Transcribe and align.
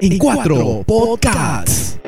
en 0.00 0.18
cuatro 0.18 0.82
podcasts. 0.86 1.98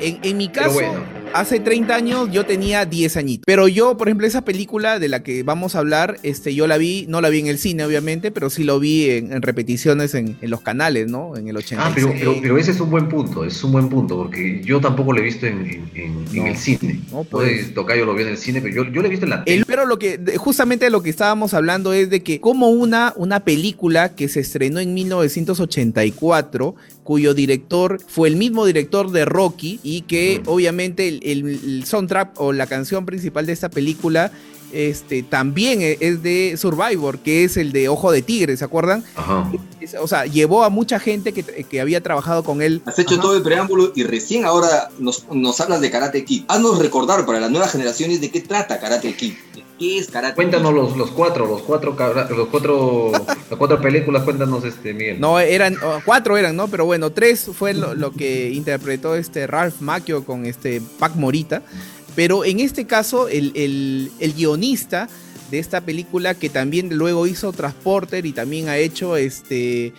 En, 0.00 0.18
en 0.22 0.36
mi 0.36 0.48
caso, 0.48 0.74
bueno. 0.74 1.02
hace 1.34 1.58
30 1.58 1.92
años 1.92 2.28
yo 2.30 2.46
tenía 2.46 2.86
10 2.86 3.16
añitos. 3.16 3.42
Pero 3.44 3.66
yo, 3.66 3.96
por 3.96 4.06
ejemplo, 4.06 4.28
esa 4.28 4.42
película 4.44 5.00
de 5.00 5.08
la 5.08 5.24
que 5.24 5.42
vamos 5.42 5.74
a 5.74 5.80
hablar, 5.80 6.18
este, 6.22 6.54
yo 6.54 6.68
la 6.68 6.78
vi, 6.78 7.04
no 7.08 7.20
la 7.20 7.30
vi 7.30 7.40
en 7.40 7.48
el 7.48 7.58
cine, 7.58 7.84
obviamente, 7.84 8.30
pero 8.30 8.48
sí 8.48 8.62
lo 8.62 8.78
vi 8.78 9.10
en, 9.10 9.32
en 9.32 9.42
repeticiones 9.42 10.14
en, 10.14 10.36
en 10.40 10.50
los 10.50 10.60
canales, 10.60 11.08
¿no? 11.08 11.36
En 11.36 11.48
el 11.48 11.56
86. 11.56 11.80
Ah, 11.84 11.92
pero, 11.92 12.12
pero, 12.16 12.36
pero 12.40 12.58
ese 12.58 12.70
es 12.70 12.78
un 12.80 12.90
buen 12.92 13.08
punto, 13.08 13.44
es 13.44 13.62
un 13.64 13.72
buen 13.72 13.88
punto, 13.88 14.16
porque 14.16 14.62
yo 14.64 14.80
tampoco 14.80 15.12
lo 15.12 15.18
he 15.18 15.24
visto 15.24 15.46
en, 15.46 15.66
en- 15.66 15.90
en- 15.96 16.24
en 16.30 16.36
No. 16.36 16.46
el 16.46 16.56
cine. 16.56 17.00
No, 17.10 17.24
pues. 17.24 17.74
Tocayo 17.74 18.06
lo 18.06 18.14
vio 18.14 18.24
en 18.24 18.32
el 18.34 18.38
cine, 18.38 18.60
pero 18.60 18.84
yo, 18.84 18.92
yo 18.92 19.00
lo 19.00 19.08
he 19.08 19.10
visto 19.10 19.26
en 19.26 19.30
la 19.30 19.42
tele. 19.42 19.56
El- 19.58 19.64
pero 19.66 19.84
lo 19.84 19.98
que, 19.98 20.16
de- 20.18 20.36
justamente 20.36 20.88
lo 20.90 21.02
que 21.02 21.10
estábamos 21.10 21.54
hablando 21.54 21.92
es 21.92 22.08
de 22.08 22.22
que 22.22 22.38
como 22.40 22.68
una, 22.68 23.14
una 23.16 23.40
película 23.40 24.14
que 24.14 24.28
se 24.28 24.38
estrenó 24.38 24.78
en 24.78 24.94
1984, 24.94 26.76
cuyo 27.08 27.32
director 27.32 27.98
fue 28.06 28.28
el 28.28 28.36
mismo 28.36 28.66
director 28.66 29.10
de 29.10 29.24
Rocky 29.24 29.80
y 29.82 30.02
que 30.02 30.42
Mm. 30.44 30.48
obviamente 30.50 31.08
el, 31.08 31.20
el- 31.22 31.48
el 31.64 31.84
soundtrack 31.86 32.38
o 32.38 32.52
la 32.52 32.66
canción 32.66 33.06
principal 33.06 33.46
de 33.46 33.54
esta 33.54 33.70
película 33.70 34.30
este, 34.74 35.22
también 35.22 35.80
e- 35.80 35.96
es 36.00 36.22
de 36.22 36.54
Survivor, 36.58 37.20
que 37.20 37.44
es 37.44 37.56
el 37.56 37.72
de 37.72 37.88
Ojo 37.88 38.12
de 38.12 38.20
Tigre, 38.20 38.54
¿se 38.58 38.64
acuerdan? 38.66 39.02
Ajá. 39.16 39.50
O 40.02 40.06
sea, 40.06 40.26
llevó 40.26 40.64
a 40.64 40.68
mucha 40.68 41.00
gente 41.00 41.32
que, 41.32 41.42
que 41.42 41.80
había 41.80 42.02
trabajado 42.02 42.44
con 42.44 42.60
él. 42.60 42.82
Has 42.84 42.98
hecho 42.98 43.14
Ajá. 43.14 43.22
todo 43.22 43.36
el 43.38 43.42
preámbulo 43.42 43.90
y 43.96 44.02
recién 44.02 44.44
ahora 44.44 44.90
nos, 44.98 45.24
nos 45.32 45.58
hablas 45.62 45.80
de 45.80 45.90
Karate 45.90 46.22
Kid. 46.26 46.42
Haznos 46.48 46.78
recordar 46.78 47.24
para 47.24 47.40
las 47.40 47.50
nuevas 47.50 47.72
generaciones 47.72 48.20
de 48.20 48.30
qué 48.30 48.42
trata 48.42 48.78
Karate 48.78 49.14
Kid. 49.16 49.32
¿De 49.78 49.84
¿Qué 49.86 49.98
es 49.98 50.08
Karate 50.08 50.34
Cuéntanos 50.34 50.74
los, 50.74 50.96
los 50.96 51.10
cuatro, 51.12 51.46
los 51.46 51.62
cuatro, 51.62 51.96
los 52.36 52.48
cuatro, 52.48 53.12
las 53.12 53.58
cuatro 53.58 53.80
películas, 53.80 54.22
cuéntanos 54.24 54.64
este, 54.64 54.92
Miguel. 54.92 55.20
No, 55.20 55.38
eran 55.38 55.76
oh, 55.82 56.00
cuatro 56.04 56.36
eran, 56.36 56.56
¿no? 56.56 56.68
Pero 56.68 56.84
bueno, 56.84 57.10
tres 57.10 57.48
fue 57.54 57.74
lo, 57.74 57.94
lo 57.94 58.10
que 58.12 58.50
interpretó 58.50 59.14
este 59.14 59.46
Ralph 59.46 59.80
Macchio 59.80 60.24
con 60.24 60.46
este 60.46 60.82
Pac 60.98 61.14
Morita. 61.14 61.62
Pero 62.16 62.44
en 62.44 62.58
este 62.60 62.86
caso, 62.86 63.28
el, 63.28 63.52
el- 63.54 64.10
el 64.18 64.32
guionista 64.34 65.08
de 65.50 65.58
esta 65.60 65.80
película, 65.80 66.34
que 66.34 66.50
también 66.50 66.96
luego 66.96 67.26
hizo 67.26 67.52
Transporter 67.52 68.26
y 68.26 68.32
también 68.32 68.68
ha 68.68 68.76
hecho 68.76 69.16
este 69.16 69.92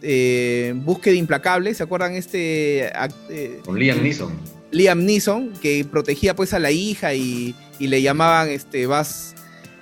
eh, 0.00 0.72
Búsqueda 0.76 1.14
Implacable, 1.14 1.74
¿se 1.74 1.82
acuerdan 1.82 2.14
este 2.14 2.86
eh, 3.28 3.60
Con 3.64 3.78
Liam 3.78 4.02
Neeson. 4.02 4.32
Liam 4.74 5.04
Neeson, 5.04 5.52
que 5.62 5.84
protegía 5.84 6.34
pues 6.34 6.52
a 6.52 6.58
la 6.58 6.70
hija 6.70 7.14
y, 7.14 7.54
y 7.78 7.86
le 7.86 8.02
llamaban 8.02 8.48
este 8.48 8.86
vas. 8.86 9.34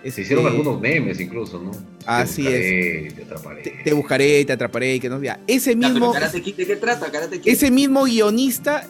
Se 0.02 0.08
este, 0.08 0.22
hicieron 0.22 0.46
algunos 0.46 0.80
memes 0.80 1.18
incluso, 1.20 1.60
¿no? 1.60 1.70
Así 2.06 2.42
te 2.42 2.50
buscaré, 2.50 3.12
Te 3.14 3.22
atraparé. 3.22 3.62
te, 3.62 3.70
te 3.84 3.92
buscaré, 3.92 4.44
te 4.44 4.52
atraparé, 4.52 5.00
que 5.00 5.08
no 5.08 5.22
ya. 5.22 5.40
Ese 5.46 5.74
mismo. 5.76 6.12
Karate 6.12 6.42
Kid, 6.42 6.56
¿de 6.56 6.66
qué 6.66 6.76
trata 6.76 7.10
Karate 7.10 7.40
Kid? 7.40 7.50
Ese 7.50 7.70
mismo 7.70 8.04
guionista 8.04 8.86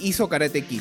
hizo 0.00 0.28
Karate 0.28 0.62
Kid. 0.62 0.80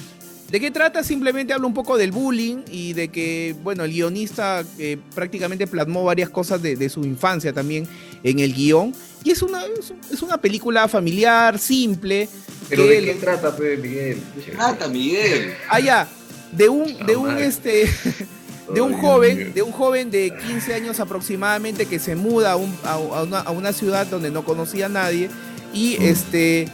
¿De 0.51 0.59
qué 0.59 0.71
trata? 0.71 1.03
Simplemente 1.03 1.53
habla 1.53 1.67
un 1.67 1.73
poco 1.73 1.97
del 1.97 2.11
bullying 2.11 2.59
y 2.71 2.93
de 2.93 3.09
que, 3.09 3.53
bueno, 3.63 3.83
el 3.83 3.91
guionista 3.91 4.63
eh, 4.79 4.97
prácticamente 5.13 5.67
plasmó 5.67 6.05
varias 6.05 6.29
cosas 6.29 6.61
de, 6.61 6.75
de 6.77 6.89
su 6.89 7.03
infancia 7.03 7.51
también 7.53 7.85
en 8.23 8.39
el 8.39 8.53
guion. 8.53 8.93
Y 9.27 9.31
es 9.31 9.41
una, 9.41 9.65
es 9.65 9.89
un- 9.89 9.99
es 10.09 10.21
una 10.21 10.37
película 10.39 10.87
familiar, 10.87 11.59
simple. 11.59 12.29
Pero 12.69 12.83
que 12.83 12.89
¿de 13.01 13.05
qué 13.07 13.13
trata, 13.15 13.53
pues, 13.57 13.77
Miguel? 13.77 14.21
¿De 14.37 14.41
qué 14.41 14.51
trata, 14.51 14.87
Miguel? 14.87 15.53
Ah, 15.69 15.81
ya, 15.81 16.07
de 16.53 16.69
un, 16.69 17.05
de 17.05 17.15
un, 17.17 17.37
este, 17.37 17.89
de 18.73 18.79
un 18.79 18.93
joven, 18.93 19.53
de 19.53 19.61
un 19.63 19.73
joven 19.73 20.09
de 20.11 20.31
15 20.47 20.73
años 20.75 21.01
aproximadamente 21.01 21.87
que 21.87 21.99
se 21.99 22.15
muda 22.15 22.53
a, 22.53 22.55
un- 22.55 22.73
a- 22.85 22.93
a 22.93 23.23
una, 23.23 23.39
a 23.39 23.51
una 23.51 23.73
ciudad 23.73 24.07
donde 24.07 24.31
no 24.31 24.45
conocía 24.45 24.85
a 24.85 24.89
nadie 24.89 25.29
y 25.73 26.01
este 26.01 26.69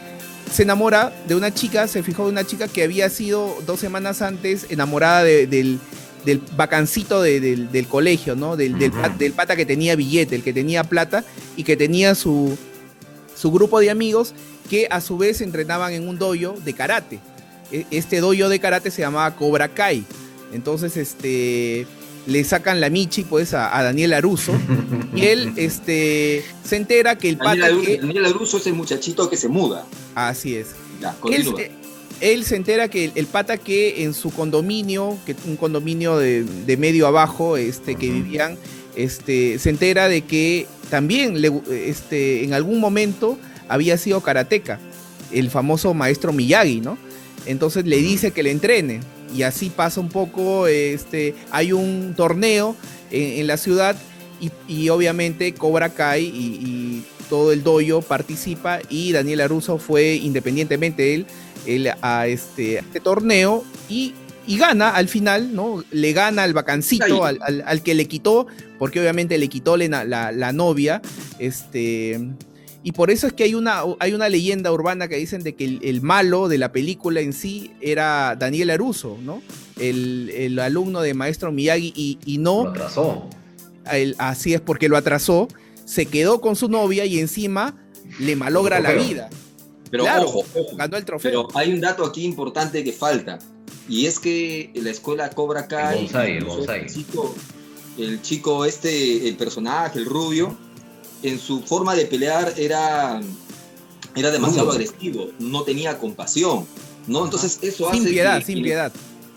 se 0.51 0.61
enamora 0.61 1.11
de 1.27 1.33
una 1.33 1.51
chica, 1.51 1.87
se 1.87 2.03
fijó 2.03 2.25
de 2.25 2.31
una 2.33 2.43
chica 2.43 2.67
que 2.67 2.83
había 2.83 3.09
sido 3.09 3.57
dos 3.65 3.79
semanas 3.79 4.21
antes 4.21 4.67
enamorada 4.69 5.23
de- 5.23 5.47
del, 5.47 5.79
del 6.25 6.41
vacancito 6.55 7.21
de- 7.21 7.39
del, 7.39 7.71
del 7.71 7.87
colegio, 7.87 8.35
¿no? 8.35 8.55
Del, 8.55 8.77
del, 8.79 8.91
del 9.17 9.33
pata 9.33 9.55
que 9.55 9.65
tenía 9.65 9.95
billete, 9.95 10.35
el 10.35 10.43
que 10.43 10.53
tenía 10.53 10.83
plata 10.83 11.23
y 11.57 11.63
que 11.63 11.75
tenía 11.77 12.15
su, 12.15 12.57
su 13.35 13.51
grupo 13.51 13.79
de 13.79 13.89
amigos 13.89 14.33
que 14.69 14.87
a 14.89 15.01
su 15.01 15.17
vez 15.17 15.41
entrenaban 15.41 15.91
en 15.93 16.07
un 16.07 16.17
dojo 16.17 16.55
de 16.63 16.73
karate. 16.73 17.19
E- 17.71 17.85
Este 17.91 18.19
dojo 18.21 18.47
de 18.49 18.59
karate 18.59 18.89
se 18.91 19.01
llamaba 19.01 19.35
Cobra 19.35 19.67
Kai. 19.67 20.03
Entonces, 20.53 20.95
este 20.97 21.87
le 22.25 22.41
sacan 22.45 22.79
la 22.79 22.89
michi 22.89 23.23
pues 23.25 23.53
a, 23.53 23.77
a 23.77 23.83
Daniel 23.83 24.13
Aruso 24.13 24.53
y 25.13 25.25
él 25.25 25.51
este 25.57 26.45
se 26.63 26.77
entera 26.77 27.17
que 27.17 27.27
el 27.27 27.37
Daniel 27.37 27.59
pata 27.61 27.73
Aruso, 27.73 27.85
que 27.85 27.97
Daniel 27.97 28.25
Aruso 28.27 28.57
es 28.57 28.67
el 28.67 28.73
muchachito 28.75 29.29
que 29.29 29.35
se 29.35 29.49
muda. 29.49 29.85
así 30.15 30.55
es. 30.55 30.67
Ya, 31.01 31.09
Él, 31.09 31.15
continúa. 31.19 31.59
Él 32.23 32.45
se 32.45 32.55
entera 32.55 32.87
que 32.87 33.05
el, 33.05 33.11
el 33.15 33.27
pata 33.27 33.57
que 33.57 34.03
en 34.03 34.13
su 34.13 34.31
condominio, 34.31 35.17
que 35.25 35.35
un 35.45 35.57
condominio 35.57 36.17
de, 36.17 36.43
de 36.43 36.77
medio 36.77 37.05
abajo, 37.05 37.57
este, 37.57 37.95
que 37.95 38.09
vivían, 38.09 38.57
este, 38.95 39.59
se 39.59 39.69
entera 39.69 40.07
de 40.07 40.21
que 40.21 40.65
también 40.89 41.41
le, 41.41 41.51
este, 41.69 42.45
en 42.45 42.53
algún 42.53 42.79
momento 42.79 43.37
había 43.67 43.97
sido 43.97 44.21
karateca, 44.21 44.79
el 45.33 45.49
famoso 45.49 45.93
maestro 45.93 46.31
Miyagi, 46.31 46.79
¿no? 46.79 46.97
Entonces 47.45 47.85
le 47.85 47.97
dice 47.97 48.31
que 48.31 48.43
le 48.43 48.51
entrene. 48.51 49.01
Y 49.35 49.41
así 49.43 49.69
pasa 49.69 49.99
un 49.99 50.09
poco, 50.09 50.67
este, 50.67 51.35
hay 51.51 51.73
un 51.73 52.13
torneo 52.15 52.75
en, 53.11 53.41
en 53.41 53.47
la 53.47 53.57
ciudad 53.57 53.97
y, 54.39 54.51
y 54.67 54.89
obviamente 54.89 55.53
Cobra 55.53 55.89
Kai 55.89 56.23
y, 56.23 56.27
y 56.29 57.03
todo 57.29 57.51
el 57.51 57.63
dojo 57.63 58.01
participa 58.01 58.79
y 58.89 59.11
Daniel 59.11 59.41
Aruso 59.41 59.79
fue 59.79 60.15
independientemente 60.15 61.15
él, 61.15 61.25
él 61.65 61.89
a 62.01 62.27
este, 62.27 62.77
a 62.79 62.81
este 62.81 62.99
torneo 62.99 63.63
y, 63.89 64.13
y 64.47 64.57
gana 64.57 64.89
al 64.89 65.07
final, 65.07 65.53
¿no? 65.55 65.83
Le 65.91 66.13
gana 66.13 66.43
al 66.43 66.53
vacancito, 66.53 67.25
al, 67.25 67.39
al- 67.41 67.63
al 67.65 67.81
que 67.83 67.93
le 67.93 68.07
quitó, 68.07 68.47
porque 68.79 68.99
obviamente 68.99 69.37
le 69.37 69.47
quitó 69.47 69.77
la, 69.77 70.03
la- 70.05 70.31
la 70.31 70.51
novia, 70.53 71.01
este... 71.39 72.19
Y 72.85 72.91
por 72.91 73.11
eso 73.11 73.27
es 73.27 73.31
que 73.33 73.45
hay 73.45 73.55
una, 73.55 73.81
hay 73.99 74.11
una 74.13 74.27
leyenda 74.27 74.69
urbana 74.73 75.07
que 75.07 75.15
dicen 75.15 75.41
de 75.41 75.55
que 75.55 75.63
el, 75.63 75.79
el 75.83 76.01
malo 76.01 76.49
de 76.49 76.57
la 76.57 76.73
película 76.73 77.21
en 77.21 77.31
sí 77.31 77.71
era 77.79 78.35
Daniel 78.37 78.71
Aruso, 78.71 79.17
¿no? 79.23 79.41
El, 79.79 80.29
el 80.35 80.59
alumno 80.59 80.99
de 80.99 81.13
Maestro 81.13 81.53
Miyagi 81.53 81.93
y, 81.95 82.19
y 82.25 82.37
Lo 82.39 82.43
no, 82.65 82.69
atrasó. 82.71 83.29
el- 83.89 84.15
así 84.17 84.53
es 84.53 84.59
porque 84.59 84.89
lo 84.89 84.97
atrasó, 84.97 85.47
se 85.85 86.07
quedó 86.07 86.41
con 86.41 86.57
su 86.57 86.67
novia 86.67 87.05
y 87.05 87.19
encima 87.19 87.73
le 88.19 88.35
malogra 88.35 88.81
la 88.81 88.91
vida. 88.91 89.29
Pero 89.93 90.03
claro, 90.05 90.25
ojo. 90.27 90.43
Ganó 90.75 90.97
el 90.97 91.05
trofeo. 91.05 91.47
Pero 91.47 91.47
hay 91.59 91.71
un 91.71 91.79
dato 91.81 92.03
aquí 92.03 92.23
importante 92.25 92.83
que 92.83 92.91
falta. 92.91 93.37
Y 93.87 94.07
es 94.07 94.17
que 94.17 94.71
la 94.75 94.89
escuela 94.89 95.29
Cobra 95.29 95.67
Kai. 95.67 95.97
El 95.99 96.03
bonsai, 96.05 96.31
el 96.31 96.37
incluso 96.37 96.57
bonsai. 96.57 96.79
El 96.81 96.87
chico, 96.93 97.35
el 97.99 98.21
chico 98.23 98.65
este, 98.65 99.27
el 99.29 99.35
personaje, 99.35 99.99
el 99.99 100.05
rubio, 100.05 100.57
en 101.21 101.37
su 101.37 101.61
forma 101.61 101.93
de 101.95 102.05
pelear 102.07 102.53
era, 102.57 103.21
era 104.15 104.31
demasiado 104.31 104.65
Rudo. 104.71 104.77
agresivo. 104.77 105.27
No 105.39 105.61
tenía 105.63 105.97
compasión. 105.99 106.65
¿no? 107.05 107.23
Entonces 107.25 107.59
eso 107.61 107.89
hace. 107.89 107.99
sin 107.99 108.09
piedad, 108.09 108.39
que- 108.39 108.45
sin 108.45 108.63
piedad. 108.63 108.91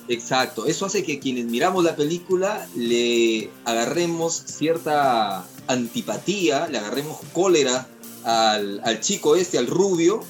Exacto, 0.09 0.67
eso 0.67 0.87
hace 0.87 1.03
que 1.03 1.19
quienes 1.19 1.47
miramos 1.47 1.83
la 1.83 1.97
película 1.97 2.65
le 2.77 3.51
agarremos 3.65 4.35
cierta 4.47 5.45
antipatía, 5.67 6.69
le 6.69 6.79
agarremos 6.79 7.19
cólera 7.33 7.89
al, 8.23 8.81
al 8.85 9.01
chico 9.01 9.35
este, 9.35 9.59
al 9.59 9.67
rubio, 9.67 10.21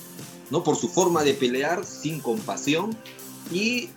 ¿no? 0.50 0.62
Por 0.64 0.76
su 0.76 0.88
forma 0.88 1.22
de 1.24 1.34
pelear 1.34 1.84
sin 1.84 2.20
compasión. 2.20 2.96
Y 3.52 3.88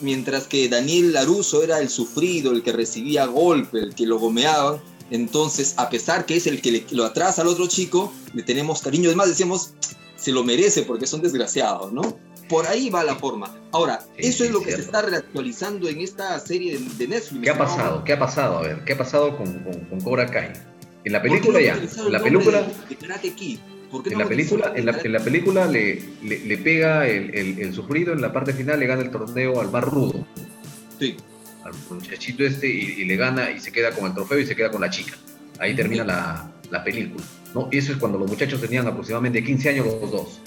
mientras 0.00 0.44
que 0.46 0.68
Daniel 0.68 1.12
Laruso 1.12 1.62
era 1.62 1.78
el 1.80 1.88
sufrido, 1.88 2.52
el 2.52 2.62
que 2.62 2.72
recibía 2.72 3.26
golpe, 3.26 3.78
el 3.78 3.94
que 3.94 4.06
lo 4.06 4.18
gomeaban, 4.18 4.80
entonces 5.10 5.74
a 5.76 5.88
pesar 5.90 6.24
que 6.26 6.36
es 6.36 6.46
el 6.46 6.60
que 6.62 6.70
le- 6.72 6.86
lo 6.92 7.04
atrasa 7.04 7.42
al 7.42 7.48
otro 7.48 7.66
chico, 7.66 8.12
le 8.34 8.42
tenemos 8.42 8.80
cariño. 8.82 9.10
Es 9.10 9.16
más, 9.16 9.28
decíamos, 9.28 9.72
se 10.16 10.32
lo 10.32 10.44
merece 10.44 10.82
porque 10.82 11.06
son 11.06 11.20
desgraciados, 11.22 11.92
¿no? 11.92 12.16
Por 12.48 12.66
ahí 12.66 12.90
va 12.90 13.04
la 13.04 13.14
forma. 13.16 13.56
Ahora, 13.72 14.00
Sí, 14.18 14.26
eso 14.26 14.38
sí, 14.38 14.44
es 14.44 14.50
lo 14.50 14.60
que 14.60 14.72
se 14.72 14.80
está 14.80 15.02
reactualizando 15.02 15.88
en 15.88 16.00
esta 16.00 16.38
serie 16.40 16.78
de, 16.78 16.84
de 16.96 17.08
Netflix. 17.08 17.42
¿Qué 17.44 17.50
ha 17.50 17.54
¿no? 17.54 17.58
pasado? 17.60 18.04
¿Qué 18.04 18.12
ha 18.12 18.18
pasado? 18.18 18.58
A 18.58 18.62
ver, 18.62 18.84
¿qué 18.84 18.92
ha 18.94 18.98
pasado 18.98 19.36
con, 19.36 19.52
con, 19.64 19.74
con 19.84 20.00
Cobra 20.00 20.26
Kai? 20.26 20.52
En 21.04 21.12
la 21.12 21.20
¿Por 21.22 21.30
qué 21.30 21.36
película 21.36 21.60
ya. 21.60 21.74
En 21.74 22.12
la 22.12 22.22
película, 22.22 22.62
de, 22.62 22.74
de 22.88 22.96
Karate 22.96 23.32
Kid? 23.32 23.58
¿Por 23.90 24.02
qué 24.02 24.10
en 24.10 24.18
no 24.18 24.24
la 24.24 24.28
película, 24.28 24.72
en 24.76 24.86
la, 24.86 24.92
Karate 24.92 25.08
en 25.08 25.12
la 25.14 25.20
película 25.20 25.66
le, 25.66 26.02
le, 26.22 26.38
le 26.40 26.58
pega 26.58 27.06
el, 27.08 27.34
el, 27.34 27.58
el 27.58 27.74
sufrido, 27.74 28.12
en 28.12 28.20
la 28.20 28.32
parte 28.32 28.52
final 28.52 28.78
le 28.78 28.86
gana 28.86 29.02
el 29.02 29.10
torneo 29.10 29.60
al 29.60 29.70
más 29.70 29.82
rudo, 29.84 30.26
Sí. 30.98 31.16
al 31.64 31.72
muchachito 31.90 32.44
este, 32.44 32.68
y, 32.68 33.00
y 33.00 33.04
le 33.04 33.16
gana 33.16 33.50
y 33.50 33.58
se 33.60 33.72
queda 33.72 33.90
con 33.90 34.06
el 34.06 34.14
trofeo 34.14 34.38
y 34.38 34.46
se 34.46 34.54
queda 34.54 34.70
con 34.70 34.80
la 34.80 34.90
chica. 34.90 35.14
Ahí 35.58 35.74
termina 35.74 36.04
la, 36.04 36.52
la 36.70 36.84
película. 36.84 37.24
¿no? 37.54 37.68
Eso 37.72 37.92
es 37.92 37.98
cuando 37.98 38.16
los 38.18 38.28
muchachos 38.30 38.60
tenían 38.60 38.86
aproximadamente 38.86 39.42
15 39.42 39.68
años 39.70 39.86
los 39.86 40.10
dos. 40.10 40.40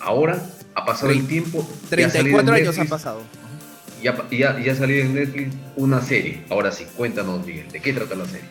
Ahora 0.00 0.42
ha 0.74 0.84
pasado 0.84 1.12
el 1.12 1.26
tiempo. 1.26 1.66
y 1.94 2.02
ha 2.02 2.08
salido 2.10 2.40
en 2.40 2.46
34 2.46 2.54
años 2.54 2.78
han 2.78 2.88
pasado. 2.88 3.22
Y 4.02 4.08
ha, 4.08 4.16
y 4.30 4.42
ha- 4.42 4.60
y 4.60 4.68
ha 4.68 4.74
salido 4.74 5.02
en 5.04 5.14
Netflix 5.14 5.54
una 5.76 6.00
serie. 6.02 6.42
Ahora 6.50 6.70
sí, 6.72 6.86
cuéntanos, 6.96 7.44
Miguel, 7.46 7.68
¿de 7.70 7.80
qué 7.80 7.92
trata 7.92 8.14
la 8.14 8.24
serie? 8.26 8.46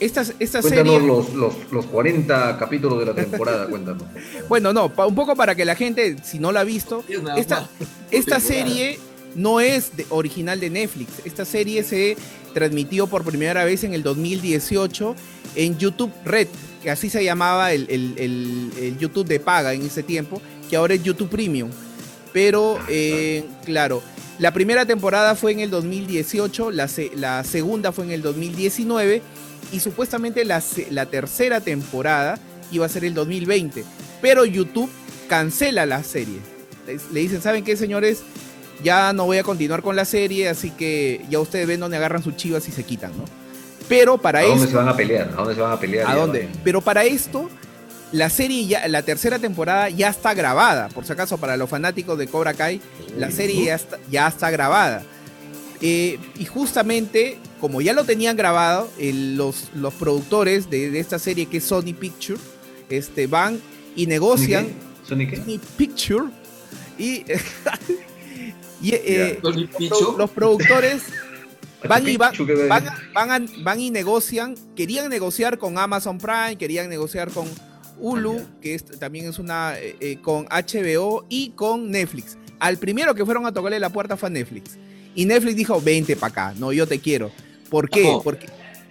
Esta, 0.00 0.22
esta 0.38 0.60
Cuéntanos 0.62 0.94
serie... 0.94 1.06
los, 1.06 1.34
los, 1.34 1.54
los 1.70 1.86
40 1.86 2.56
capítulos 2.58 2.98
de 3.00 3.06
la 3.06 3.14
temporada, 3.14 3.66
cuéntanos. 3.66 4.02
Bueno, 4.48 4.72
no, 4.72 4.92
pa- 4.92 5.06
un 5.06 5.14
poco 5.14 5.36
para 5.36 5.54
que 5.54 5.64
la 5.64 5.76
gente, 5.76 6.16
si 6.24 6.38
no 6.38 6.50
la 6.52 6.60
ha 6.60 6.64
visto, 6.64 7.04
esta, 7.36 7.68
esta 8.10 8.40
serie 8.40 8.98
no 9.36 9.60
es 9.60 9.96
de- 9.96 10.06
original 10.10 10.58
de 10.58 10.70
Netflix. 10.70 11.12
Esta 11.24 11.44
serie 11.44 11.84
se 11.84 12.16
transmitió 12.54 13.06
por 13.06 13.22
primera 13.24 13.64
vez 13.64 13.84
en 13.84 13.94
el 13.94 14.02
2018 14.02 15.14
en 15.54 15.78
YouTube 15.78 16.10
Red, 16.24 16.48
que 16.82 16.90
así 16.90 17.10
se 17.10 17.22
llamaba 17.22 17.72
el, 17.72 17.86
el- 17.90 18.14
el- 18.16 18.70
el 18.80 18.98
YouTube 18.98 19.26
de 19.26 19.38
paga 19.38 19.72
en 19.74 19.82
ese 19.82 20.02
tiempo, 20.02 20.40
que 20.68 20.76
ahora 20.76 20.94
es 20.94 21.02
YouTube 21.02 21.28
Premium. 21.28 21.70
Pero, 22.32 22.78
Ah, 22.80 22.86
eh, 22.88 23.44
claro, 23.64 24.02
la 24.38 24.52
primera 24.52 24.86
temporada 24.86 25.34
fue 25.34 25.52
en 25.52 25.60
el 25.60 25.70
2018, 25.70 26.70
la, 26.70 26.88
se- 26.88 27.10
la 27.14 27.44
segunda 27.44 27.92
fue 27.92 28.04
en 28.04 28.12
el 28.12 28.22
2019 28.22 29.20
y 29.72 29.80
supuestamente 29.80 30.44
la, 30.44 30.62
la 30.90 31.06
tercera 31.06 31.60
temporada 31.60 32.38
iba 32.72 32.86
a 32.86 32.88
ser 32.88 33.04
el 33.04 33.14
2020. 33.14 33.84
Pero 34.20 34.44
YouTube 34.44 34.90
cancela 35.28 35.86
la 35.86 36.02
serie. 36.02 36.38
Le 37.12 37.20
dicen, 37.20 37.40
¿saben 37.42 37.64
qué, 37.64 37.76
señores? 37.76 38.22
Ya 38.82 39.12
no 39.12 39.26
voy 39.26 39.38
a 39.38 39.42
continuar 39.42 39.82
con 39.82 39.94
la 39.96 40.04
serie, 40.04 40.48
así 40.48 40.70
que 40.70 41.24
ya 41.28 41.38
ustedes 41.38 41.66
ven 41.66 41.80
dónde 41.80 41.96
agarran 41.98 42.22
sus 42.22 42.36
chivas 42.36 42.66
y 42.68 42.72
se 42.72 42.82
quitan, 42.82 43.12
¿no? 43.16 43.24
Pero 43.88 44.18
para 44.18 44.40
¿A 44.40 44.42
dónde 44.42 44.56
esto... 44.64 44.70
se 44.70 44.76
van 44.76 44.88
a 44.88 44.96
pelear? 44.96 45.28
¿A 45.32 45.36
dónde 45.36 45.54
se 45.54 45.60
van 45.60 45.72
a 45.72 45.78
pelear? 45.80 46.08
¿A 46.10 46.14
dónde? 46.14 46.44
van- 46.44 46.60
Pero 46.64 46.80
para 46.80 47.04
esto, 47.04 47.50
la 48.12 48.30
serie 48.30 48.66
ya, 48.66 48.88
la 48.88 49.02
tercera 49.02 49.38
temporada 49.38 49.88
ya 49.90 50.08
está 50.08 50.32
grabada. 50.34 50.88
Por 50.88 51.04
si 51.04 51.12
acaso, 51.12 51.38
para 51.38 51.56
los 51.56 51.68
fanáticos 51.68 52.16
de 52.18 52.26
Cobra 52.28 52.54
Kai, 52.54 52.80
la 53.18 53.30
serie 53.30 53.64
ya 53.66 53.74
está, 53.74 53.98
ya 54.10 54.26
está 54.28 54.50
grabada. 54.50 55.02
Eh, 55.82 56.18
y 56.38 56.44
justamente, 56.46 57.38
como 57.60 57.80
ya 57.80 57.92
lo 57.92 58.04
tenían 58.04 58.36
grabado, 58.36 58.90
el- 58.98 59.36
los, 59.36 59.68
los 59.74 59.94
productores 59.94 60.70
de, 60.70 60.90
de 60.90 60.98
esta 61.00 61.18
serie, 61.18 61.46
que 61.46 61.58
es 61.58 61.64
Sony 61.64 61.94
Picture, 61.98 62.38
este, 62.88 63.26
van 63.26 63.60
y 63.96 64.06
negocian. 64.06 64.68
¿Sony 65.06 65.26
qué? 65.28 65.36
Sony 65.36 65.60
Picture. 65.76 66.24
Y, 66.98 67.24
y, 68.82 68.94
eh, 68.94 69.38
los, 69.42 69.56
los 70.18 70.30
productores 70.30 71.02
van 71.88 72.06
y 72.06 72.16
van, 72.18 72.30
Pichu, 72.32 72.46
¿qué 72.46 72.54
van, 72.66 72.84
van, 73.14 73.30
a- 73.30 73.46
van 73.62 73.80
y 73.80 73.90
negocian, 73.90 74.54
querían 74.76 75.08
negociar 75.08 75.56
con 75.58 75.78
Amazon 75.78 76.18
Prime, 76.18 76.56
querían 76.58 76.88
negociar 76.90 77.30
con 77.30 77.46
Hulu, 77.98 78.38
Ah, 78.38 78.42
que 78.60 78.74
es- 78.74 78.84
también 78.98 79.26
es 79.28 79.38
una, 79.38 79.78
eh, 79.78 79.96
eh, 80.00 80.18
con 80.20 80.46
HBO 80.50 81.24
y 81.28 81.50
con 81.50 81.90
Netflix. 81.90 82.36
Al 82.58 82.76
primero 82.78 83.14
que 83.14 83.24
fueron 83.24 83.46
a 83.46 83.52
tocarle 83.52 83.80
la 83.80 83.90
puerta 83.90 84.16
fue 84.16 84.28
a 84.28 84.32
Netflix. 84.32 84.76
Y 85.14 85.24
Netflix 85.24 85.56
dijo, 85.56 85.80
vente 85.80 86.16
para 86.16 86.30
acá, 86.50 86.54
no, 86.58 86.72
yo 86.72 86.86
te 86.86 86.98
quiero. 87.00 87.30
¿Por 87.70 87.88
qué? 87.88 88.18
Porque, 88.24 88.46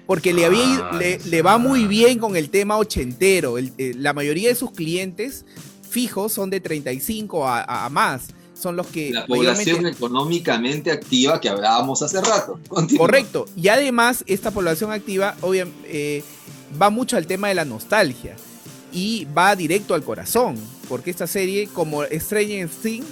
porque 0.07 0.33
le, 0.33 0.45
había 0.45 0.63
ido- 0.63 0.83
Ah, 0.91 0.99
le, 1.25 1.41
va 1.41 1.57
muy 1.57 1.85
bien 1.85 2.17
con 2.19 2.35
el 2.35 2.49
tema 2.49 2.77
ochentero. 2.77 3.57
El- 3.57 3.73
eh, 3.77 3.93
la 3.95 4.13
mayoría 4.13 4.49
de 4.49 4.55
sus 4.55 4.71
clientes 4.71 5.45
fijos 5.89 6.33
son 6.33 6.49
de 6.49 6.59
35 6.61 7.47
a, 7.47 7.89
más. 7.89 8.27
Son 8.59 8.75
los 8.75 8.87
que 8.87 9.11
La 9.11 9.25
mayormente- 9.27 9.71
población 9.71 9.87
económicamente 9.87 10.91
activa 10.91 11.39
que 11.39 11.47
hablábamos 11.49 12.01
hace 12.01 12.19
rato. 12.21 12.59
Continúa. 12.67 13.05
Correcto. 13.05 13.45
Y 13.55 13.69
además, 13.69 14.23
esta 14.27 14.51
población 14.51 14.91
activa 14.91 15.35
obvia- 15.41 15.67
eh, 15.85 16.23
va 16.81 16.89
mucho 16.89 17.15
al 17.17 17.25
tema 17.27 17.47
de 17.47 17.55
la 17.55 17.65
nostalgia. 17.65 18.35
Y 18.91 19.27
va 19.37 19.55
directo 19.55 19.93
al 19.93 20.03
corazón. 20.03 20.55
Porque 20.89 21.11
esta 21.11 21.27
serie, 21.27 21.67
como 21.71 22.03
Stranger 22.05 22.67
Things, 22.67 23.05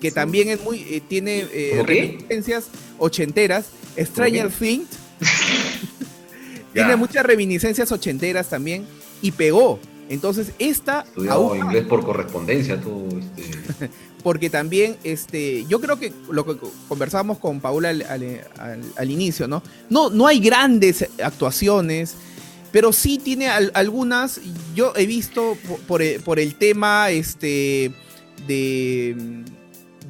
que 0.00 0.12
también 0.12 0.48
es 0.48 0.62
muy, 0.62 0.78
eh, 0.88 1.02
tiene 1.06 1.44
eh, 1.52 1.82
reminiscencias 1.84 2.66
ochenteras. 2.98 3.66
Stranger 3.98 4.48
Things. 4.50 4.86
tiene 6.72 6.96
muchas 6.96 7.24
reminiscencias 7.24 7.90
ochenteras 7.92 8.48
también. 8.48 8.84
Y 9.22 9.32
pegó. 9.32 9.78
Entonces, 10.08 10.52
esta 10.58 11.06
más, 11.16 11.56
inglés 11.56 11.84
por 11.86 12.04
correspondencia, 12.04 12.78
tú. 12.80 13.08
Este... 13.38 13.88
porque 14.22 14.48
también 14.50 14.96
este 15.04 15.64
yo 15.68 15.80
creo 15.80 15.98
que 15.98 16.12
lo 16.30 16.44
que 16.46 16.56
conversábamos 16.88 17.38
con 17.38 17.60
Paula 17.60 17.90
al, 17.90 18.02
al- 18.02 18.40
al- 18.58 18.82
al 18.96 19.10
inicio 19.10 19.46
no 19.46 19.62
no 19.90 20.08
no 20.08 20.26
hay 20.26 20.40
grandes 20.40 21.06
actuaciones 21.22 22.14
pero 22.72 22.90
sí 22.94 23.18
tiene 23.18 23.48
al- 23.48 23.70
algunas 23.74 24.40
yo 24.74 24.94
he 24.96 25.04
visto 25.04 25.58
po- 25.68 25.76
por, 25.86 26.00
el, 26.00 26.22
por 26.22 26.38
el 26.40 26.54
tema 26.54 27.10
este 27.10 27.92
de, 28.46 29.44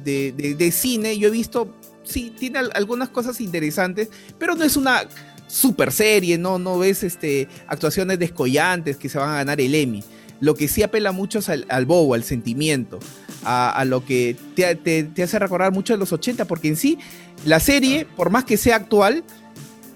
de, 0.05 0.31
de- 0.31 0.55
de 0.55 0.71
cine 0.71 1.17
yo 1.17 1.27
he 1.27 1.31
visto 1.31 1.75
sí 2.05 2.33
tiene 2.37 2.59
al- 2.59 2.71
algunas 2.75 3.09
cosas 3.09 3.41
interesantes 3.41 4.09
pero 4.37 4.55
no 4.55 4.63
es 4.63 4.77
una 4.77 5.03
super 5.47 5.91
serie 5.91 6.37
no 6.37 6.57
no 6.59 6.77
ves 6.79 7.03
este 7.03 7.47
actuaciones 7.67 8.17
descollantes 8.19 8.97
que 8.97 9.09
se 9.09 9.17
van 9.17 9.29
a 9.29 9.35
ganar 9.35 9.59
el 9.61 9.75
Emmy 9.75 10.03
lo 10.39 10.53
que 10.55 10.67
sí 10.67 10.83
apela 10.83 11.11
mucho 11.13 11.39
es 11.39 11.47
al, 11.49 11.65
al 11.69 11.85
bobo, 11.85 12.13
al 12.13 12.23
sentimiento, 12.25 12.99
a, 13.45 13.69
a 13.71 13.85
lo 13.85 14.03
que 14.05 14.35
te, 14.53 14.75
te- 14.75 15.03
te 15.05 15.23
hace 15.23 15.39
recordar 15.39 15.71
mucho 15.71 15.93
de 15.93 15.97
los 15.97 16.11
80, 16.11 16.43
porque 16.45 16.67
en 16.67 16.75
sí 16.75 16.97
la 17.45 17.61
serie, 17.61 18.05
por 18.17 18.29
más 18.29 18.43
que 18.43 18.57
sea 18.57 18.75
actual, 18.75 19.23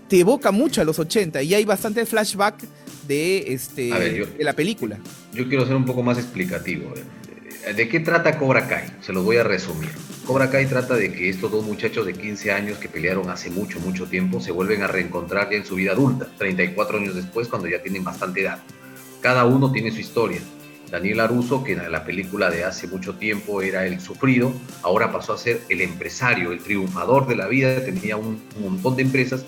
te 0.08 0.22
evoca 0.22 0.52
mucho 0.52 0.80
a 0.80 0.86
los 0.86 0.98
80 0.98 1.44
y 1.44 1.54
hay 1.56 1.66
bastante 1.66 2.06
flashback 2.06 2.56
de, 3.06 3.52
este, 3.54 3.92
A 3.92 3.98
ver, 4.00 4.16
yo- 4.16 4.26
de 4.28 4.44
la 4.46 4.54
película. 4.54 4.98
Yo 5.34 5.46
quiero 5.50 5.66
ser 5.68 5.76
un 5.76 5.84
poco 5.86 6.04
más 6.04 6.18
explicativo. 6.18 6.94
Eh, 6.96 7.04
¿De 7.76 7.88
qué 7.90 8.00
trata 8.00 8.38
Cobra 8.38 8.68
Kai? 8.68 8.86
Se 9.02 9.14
los 9.14 9.24
voy 9.24 9.38
a 9.38 9.44
resumir. 9.44 9.90
Cobra 10.26 10.50
Kai 10.50 10.66
trata 10.68 10.96
de 10.96 11.12
que 11.12 11.30
estos 11.30 11.52
dos 11.52 11.66
muchachos 11.66 12.06
de 12.06 12.14
15 12.14 12.52
años 12.52 12.78
que 12.78 12.90
pelearon 12.90 13.30
hace 13.30 13.50
mucho, 13.50 13.80
mucho 13.80 14.06
tiempo 14.08 14.40
se 14.40 14.52
vuelven 14.52 14.82
a 14.82 14.88
reencontrar 14.88 15.50
ya 15.50 15.58
en 15.58 15.66
su 15.66 15.76
vida 15.76 15.92
adulta, 15.92 16.28
34 16.38 16.98
años 16.98 17.16
después, 17.16 17.48
cuando 17.48 17.68
ya 17.68 17.82
tienen 17.82 18.04
bastante 18.04 18.42
edad. 18.42 18.60
Cada 19.22 19.46
uno 19.46 19.72
tiene 19.72 19.92
su 19.92 20.00
historia. 20.00 20.40
Daniel 20.90 21.20
Aruso, 21.20 21.64
que 21.64 21.74
en 21.74 21.92
la 21.92 22.04
película 22.04 22.50
de 22.50 22.64
hace 22.64 22.88
mucho 22.88 23.16
tiempo 23.16 23.62
era 23.62 23.86
el 23.86 24.00
sufrido, 24.00 24.52
ahora 24.82 25.12
pasó 25.12 25.34
a 25.34 25.38
ser 25.38 25.62
el 25.70 25.82
empresario, 25.82 26.52
el 26.52 26.60
triunfador 26.64 27.28
de 27.28 27.36
la 27.36 27.48
vida, 27.48 27.84
tenía 27.86 28.18
un, 28.18 28.42
montón 28.60 28.96
de 28.96 29.04
empresas, 29.04 29.46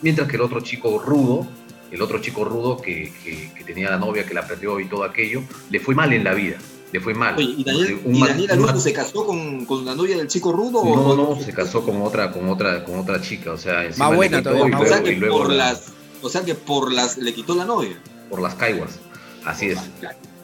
mientras 0.00 0.26
que 0.28 0.36
el 0.36 0.42
otro 0.42 0.60
chico 0.60 0.98
rudo, 0.98 1.46
el 1.90 2.00
otro 2.00 2.20
chico 2.20 2.44
rudo 2.44 2.78
que, 2.80 3.12
que- 3.22 3.50
que 3.54 3.64
tenía 3.64 3.90
la 3.90 3.98
novia 3.98 4.24
que 4.24 4.32
la 4.32 4.46
perdió 4.46 4.80
y 4.80 4.86
todo 4.86 5.04
aquello, 5.04 5.42
le 5.68 5.80
fue 5.80 5.94
mal 5.94 6.12
en 6.14 6.24
la 6.24 6.32
vida, 6.32 6.56
le 6.92 7.00
fue 7.00 7.14
mal. 7.14 7.36
Oye, 7.36 7.54
¿y 7.58 7.64
Daniel, 7.64 8.00
Un 8.04 8.14
y 8.16 8.20
Daniel 8.20 8.80
se 8.80 8.92
casó 8.92 9.24
con, 9.24 9.64
con 9.64 9.84
la 9.84 9.94
novia 9.94 10.16
del 10.16 10.26
chico 10.28 10.52
rudo? 10.52 10.84
No, 10.84 10.90
o 10.92 11.16
no, 11.36 11.40
se 11.42 11.52
casó 11.52 11.84
con 11.84 12.02
otra, 12.02 12.32
con 12.32 12.48
otra, 12.48 12.84
con 12.84 12.98
otra 12.98 13.20
chica, 13.20 13.52
o 13.52 13.58
sea, 13.58 13.84
encima 13.84 14.06
Más 14.06 14.10
le 14.12 14.16
buena 14.16 14.38
quitó 14.38 14.50
todavía, 14.50 14.68
y 14.68 14.70
más 14.72 14.80
O 14.80 14.84
luego- 14.84 14.96
sea 14.96 15.02
que 15.14 15.26
por 15.26 15.48
la- 15.50 15.56
las, 15.72 15.86
o 16.22 16.28
sea 16.28 16.44
que 16.44 16.54
por 16.54 16.92
las 16.92 17.18
le 17.18 17.32
quitó 17.34 17.54
la 17.54 17.64
novia. 17.64 18.00
por 18.28 18.40
las 18.40 18.54
caiguas. 18.54 18.98
Así 19.44 19.66
es. 19.66 19.78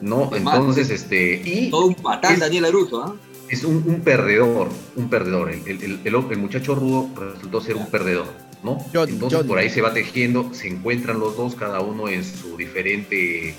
No, 0.01 0.31
mal. 0.31 0.39
entonces, 0.59 0.91
este, 0.91 1.41
y 1.45 1.71
Todo 1.71 1.87
un 1.87 1.95
patán 1.95 2.35
Es- 2.35 2.41
Daniel 2.41 2.65
Arujo, 2.67 3.01
¿ah? 3.01 3.15
es 3.49 3.63
un, 3.65 3.77
un 3.87 4.01
perdedor, 4.01 4.69
un 4.97 5.09
perdedor. 5.09 5.51
El, 5.51 5.61
el- 5.69 5.83
el- 5.83 6.01
el- 6.05 6.15
el 6.31 6.39
muchacho 6.39 6.75
rudo 6.75 7.09
resultó 7.17 7.61
ser 7.61 7.77
un 7.77 7.87
perdedor, 7.87 8.27
¿no? 8.65 8.79
Entonces 8.93 9.45
por 9.45 9.59
ahí 9.59 9.71
se 9.71 9.81
va 9.83 9.93
tejiendo, 9.95 10.53
se 10.53 10.69
encuentran 10.69 11.21
los 11.21 11.37
dos, 11.37 11.55
cada 11.55 11.81
uno 11.81 12.09
en 12.09 12.25
su 12.25 12.57
diferente 12.57 13.55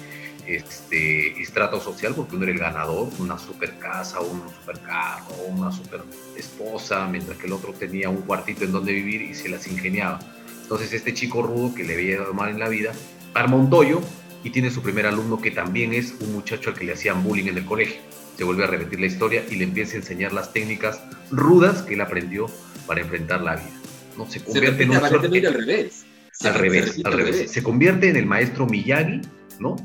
este, 0.48 1.42
estrato 1.42 1.80
social, 1.82 2.14
porque 2.16 2.36
uno 2.36 2.46
era 2.46 2.54
el 2.54 2.60
ganador, 2.60 3.10
una 3.20 3.38
super 3.38 3.78
casa, 3.78 4.20
un 4.22 4.42
super 4.60 4.80
carro, 4.82 5.36
una 5.48 5.72
super 5.72 6.02
esposa, 6.36 7.08
mientras 7.08 7.38
que 7.38 7.48
el 7.48 7.54
otro 7.54 7.74
tenía 7.74 8.10
un 8.10 8.22
cuartito 8.22 8.64
en 8.64 8.72
donde 8.72 8.94
vivir 8.94 9.22
y 9.22 9.34
se 9.34 9.50
las 9.50 9.68
ingeniaba. 9.68 10.20
Entonces 10.62 10.94
este 10.94 11.14
chico 11.14 11.42
rudo 11.42 11.74
que 11.76 11.84
le 11.84 11.94
había 11.94 12.20
dado 12.20 12.34
mal 12.34 12.50
en 12.50 12.60
la 12.60 12.70
vida, 12.70 12.92
arma 13.34 13.56
un 13.56 13.70
doyo 13.70 14.02
y 14.44 14.50
tiene 14.50 14.72
su 14.72 14.82
primer 14.82 15.06
alumno 15.06 15.42
que 15.42 15.52
también 15.52 15.94
es 15.94 16.16
un 16.20 16.34
muchacho 16.34 16.70
al 16.70 16.76
que 16.76 16.86
le 16.86 16.94
hacían 16.94 17.24
bullying 17.24 17.48
en 17.48 17.58
el 17.58 17.66
colegio. 17.66 17.98
Se 18.38 18.44
vuelve 18.44 18.64
a 18.64 18.68
repetir 18.68 19.00
la 19.00 19.08
historia 19.08 19.44
y 19.50 19.56
le 19.56 19.64
empieza 19.64 19.94
a 19.94 19.98
enseñar 19.98 20.32
las 20.32 20.54
técnicas 20.54 21.02
rudas 21.32 21.82
que 21.82 21.96
él 21.96 22.02
aprendió 22.02 22.48
para 22.86 23.02
enfrentar 23.02 23.42
la 23.42 23.56
vida. 23.56 23.72
¿no? 24.18 24.26
Se 24.26 24.40
Se 24.40 24.46
convierte 24.46 24.84
en 24.84 24.92
repite 24.92 25.28
un 25.40 25.46
al 25.46 25.54
revés. 25.54 26.06
Se 26.32 26.48
al 26.48 26.54
se 26.54 26.60
revés, 26.60 27.02
al 27.04 27.14
revés. 27.14 27.52
Se 27.52 27.64
convierte 27.64 28.10
en 28.10 28.16
el 28.16 28.26
maestro 28.26 28.68
Miyagi, 28.68 29.22
¿no? 29.60 29.76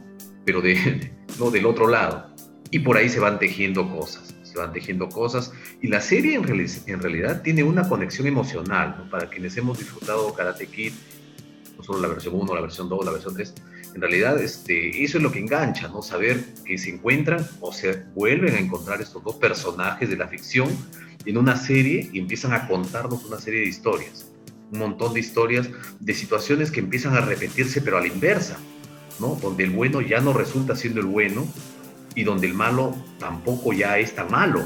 Pero 0.45 0.61
de, 0.61 1.13
no, 1.39 1.51
del 1.51 1.67
otro 1.67 1.89
lado. 1.89 2.35
Y 2.71 2.79
por 2.81 2.97
ahí 2.97 3.09
se 3.09 3.21
van 3.21 3.39
tejiendo 3.39 3.89
cosas, 3.91 4.35
se 4.43 4.59
van 4.59 4.73
tejiendo 4.73 5.09
cosas. 5.09 5.53
Y 5.83 5.89
la 5.89 6.01
serie 6.01 6.35
en, 6.37 6.45
reali- 6.45 6.83
en 6.87 7.01
realidad 7.01 7.43
tiene 7.43 7.63
una 7.63 7.89
conexión 7.89 8.27
emocional. 8.27 9.09
Para 9.11 9.29
quienes 9.29 9.57
hemos 9.57 9.79
disfrutado 9.79 10.33
Karate 10.33 10.67
Kid, 10.67 10.93
no 11.77 11.83
solo 11.85 12.01
la 12.01 12.09
versión 12.09 12.35
1, 12.35 12.55
la 12.55 12.61
versión 12.61 12.89
2, 12.89 13.05
la 13.05 13.11
versión 13.13 13.35
3, 13.35 13.55
en 13.95 14.01
realidad 14.01 14.41
este, 14.41 15.05
eso 15.05 15.19
es 15.19 15.23
lo 15.23 15.31
que 15.31 15.39
engancha, 15.39 15.89
¿no? 15.89 16.01
Saber 16.01 16.43
que 16.65 16.79
se 16.79 16.89
encuentran 16.91 17.47
o 17.61 17.73
se 17.75 18.05
vuelven 18.15 18.55
a 18.55 18.59
encontrar 18.59 19.03
estos 19.03 19.23
dos 19.23 19.37
personajes 19.37 20.09
de 20.09 20.17
la 20.17 20.29
ficción 20.29 20.69
en 21.27 21.37
una 21.37 21.57
serie 21.57 22.09
y 22.11 22.19
empiezan 22.19 22.55
a 22.55 22.67
contarnos 22.69 23.25
una 23.27 23.39
serie 23.39 23.61
de 23.61 23.67
historias. 23.67 24.31
Un 24.73 24.79
montón 24.79 25.13
de 25.13 25.21
historias 25.21 25.69
de 26.01 26.15
situaciones 26.15 26.71
que 26.71 26.81
empiezan 26.81 27.15
a 27.15 27.21
repetirse 27.21 27.83
pero 27.83 27.99
a 27.99 28.01
la 28.01 28.07
inversa, 28.07 28.59
¿no? 29.19 29.39
Donde 29.41 29.65
el 29.65 29.71
bueno 29.71 30.01
ya 30.01 30.21
no 30.21 30.33
resulta 30.33 30.77
siendo 30.77 31.01
el 31.01 31.07
bueno 31.07 31.47
y 32.15 32.25
donde 32.25 32.47
el 32.47 32.55
malo 32.55 32.95
tampoco 33.19 33.73
ya 33.73 33.99
es 33.99 34.15
tan 34.15 34.31
malo, 34.31 34.63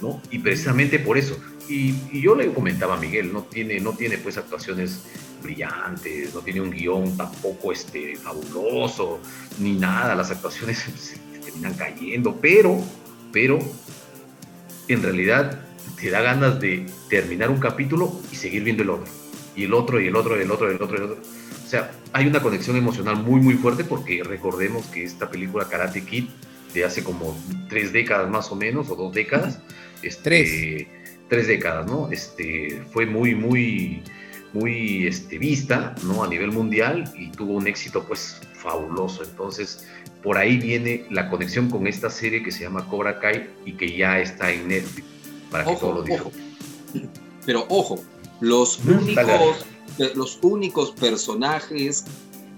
¿no? 0.00 0.20
Y 0.30 0.38
precisamente 0.38 0.98
por 0.98 1.18
eso. 1.18 1.38
Y, 1.68 2.20
yo 2.20 2.34
le 2.34 2.52
comentaba 2.52 2.94
a 2.94 2.98
Miguel, 2.98 3.32
no 3.32 3.42
tiene, 3.42 3.78
no 3.80 3.92
tiene 3.92 4.18
pues 4.18 4.38
actuaciones 4.38 5.02
brillantes, 5.42 6.34
no 6.34 6.40
tiene 6.40 6.60
un 6.60 6.70
guion 6.70 7.16
tampoco 7.16 7.72
este, 7.72 8.16
fabuloso, 8.16 9.20
ni 9.58 9.74
nada, 9.74 10.14
las 10.14 10.30
actuaciones 10.30 10.78
se 10.96 11.18
terminan 11.38 11.74
cayendo, 11.74 12.36
pero, 12.40 12.80
pero, 13.32 13.58
en 14.88 15.02
realidad 15.02 15.60
te 16.00 16.10
da 16.10 16.22
ganas 16.22 16.58
de 16.60 16.86
terminar 17.10 17.50
un 17.50 17.60
capítulo 17.60 18.18
y 18.32 18.36
seguir 18.36 18.64
viendo 18.64 18.82
el 18.82 18.90
otro, 18.90 19.12
y 19.54 19.64
el 19.64 19.74
otro, 19.74 20.00
y 20.00 20.06
el 20.06 20.16
otro, 20.16 20.38
y 20.38 20.42
el 20.42 20.50
otro, 20.50 20.72
y 20.72 20.74
el 20.74 20.82
otro, 20.82 20.96
y 20.96 21.00
el 21.00 21.10
otro. 21.12 21.22
O 21.68 21.70
sea, 21.70 21.90
hay 22.14 22.26
una 22.26 22.40
conexión 22.40 22.76
emocional 22.76 23.22
muy, 23.22 23.42
muy 23.42 23.52
fuerte 23.52 23.84
porque 23.84 24.22
recordemos 24.24 24.86
que 24.86 25.04
esta 25.04 25.30
película 25.30 25.68
Karate 25.68 26.02
Kid 26.02 26.24
de 26.72 26.82
hace 26.82 27.04
como 27.04 27.36
tres 27.68 27.92
décadas 27.92 28.30
más 28.30 28.50
o 28.50 28.56
menos, 28.56 28.88
o 28.88 28.96
dos 28.96 29.12
décadas, 29.12 29.60
este, 30.02 30.22
Tres. 30.22 30.86
tres 31.28 31.46
décadas, 31.46 31.86
¿no? 31.86 32.10
Este, 32.10 32.82
fue 32.90 33.04
muy, 33.04 33.34
muy, 33.34 34.02
muy 34.54 35.06
este, 35.06 35.36
vista, 35.36 35.94
¿no? 36.04 36.24
A 36.24 36.28
nivel 36.28 36.52
mundial 36.52 37.12
y 37.14 37.32
tuvo 37.32 37.52
un 37.52 37.66
éxito, 37.66 38.02
pues, 38.08 38.40
fabuloso. 38.54 39.22
Entonces, 39.22 39.86
por 40.22 40.38
ahí 40.38 40.56
viene 40.56 41.04
la 41.10 41.28
conexión 41.28 41.68
con 41.68 41.86
esta 41.86 42.08
serie 42.08 42.42
que 42.42 42.50
se 42.50 42.62
llama 42.62 42.88
Cobra 42.88 43.18
Kai 43.18 43.46
y 43.66 43.72
que 43.72 43.94
ya 43.94 44.20
está 44.20 44.50
en 44.50 44.68
Netflix, 44.68 45.06
para 45.50 45.66
que 45.66 45.76
todos 45.76 45.96
lo 45.96 46.02
disfruten. 46.02 46.44
Pero 47.44 47.66
ojo, 47.68 48.02
los 48.40 48.78
únicos, 48.86 49.14
dale, 49.16 49.32
dale. 49.32 49.77
Los 50.14 50.38
únicos 50.42 50.90
personajes 50.92 52.04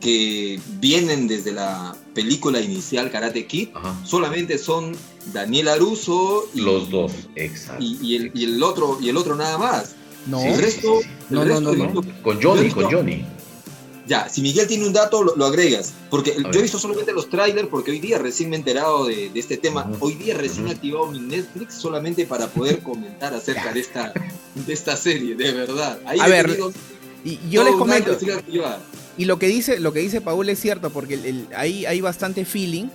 que 0.00 0.58
vienen 0.80 1.28
desde 1.28 1.52
la 1.52 1.94
película 2.14 2.60
inicial 2.60 3.10
Karate 3.10 3.46
Kid 3.46 3.68
Ajá. 3.74 3.94
solamente 4.04 4.56
son 4.56 4.96
Daniel 5.32 5.68
Aruso 5.68 6.48
y, 6.54 6.60
Los 6.62 6.90
dos, 6.90 7.12
exacto. 7.36 7.82
y, 7.84 7.98
y 8.00 8.16
el, 8.16 8.30
y 8.34 8.44
el 8.44 8.62
otro 8.62 8.98
y 9.00 9.10
el 9.10 9.16
otro 9.18 9.36
nada 9.36 9.58
más. 9.58 9.94
No, 10.26 10.40
Sí, 10.40 10.48
el 10.48 10.58
resto, 10.60 10.98
sí, 11.02 11.04
sí. 11.04 11.10
el 11.30 11.34
No, 11.36 11.44
no, 11.44 11.44
resto 11.44 11.60
no, 11.60 11.72
no. 11.92 12.00
visto- 12.00 12.22
Con 12.22 12.42
Johnny, 12.42 12.62
visto- 12.64 12.80
con 12.82 12.92
Johnny. 12.92 13.24
Ya, 14.06 14.28
si 14.28 14.40
Miguel 14.40 14.66
tiene 14.66 14.86
un 14.86 14.92
dato, 14.92 15.22
lo, 15.22 15.36
lo 15.36 15.44
agregas. 15.46 15.92
Porque 16.10 16.34
yo 16.52 16.58
he 16.58 16.62
visto 16.62 16.78
solamente 16.80 17.12
los 17.12 17.28
trailers, 17.30 17.68
porque 17.68 17.92
hoy 17.92 18.00
día 18.00 18.18
recién 18.18 18.50
me 18.50 18.56
he 18.56 18.58
enterado 18.58 19.04
de, 19.06 19.30
de 19.30 19.38
este 19.38 19.56
tema. 19.56 19.88
Hoy 20.00 20.14
día 20.14 20.34
recién 20.36 20.66
he 20.66 20.72
activado 20.72 21.06
mi 21.06 21.20
Netflix 21.20 21.74
solamente 21.74 22.26
para 22.26 22.48
poder 22.48 22.80
comentar 22.82 23.32
acerca 23.34 23.72
de 23.72 23.80
esta, 23.80 24.12
de 24.54 24.72
esta 24.72 24.96
serie, 24.96 25.36
de 25.36 25.52
verdad. 25.52 26.00
Ahí 26.06 26.18
A 26.18 26.26
he 26.26 26.30
ver, 26.30 26.46
tenido 26.46 26.72
Y 27.24 27.38
yo 27.50 27.62
les 27.64 27.74
comento, 27.74 28.12
y 29.18 29.24
lo 29.26 29.38
que 29.38 29.48
dice, 29.48 29.78
lo 29.80 29.92
que 29.92 30.00
dice 30.00 30.20
Paul 30.20 30.48
es 30.48 30.58
cierto, 30.60 30.90
porque 30.90 31.14
el- 31.14 31.24
el- 31.26 31.46
ahí 31.54 31.84
hay 31.86 32.00
bastante 32.00 32.44
feeling. 32.44 32.86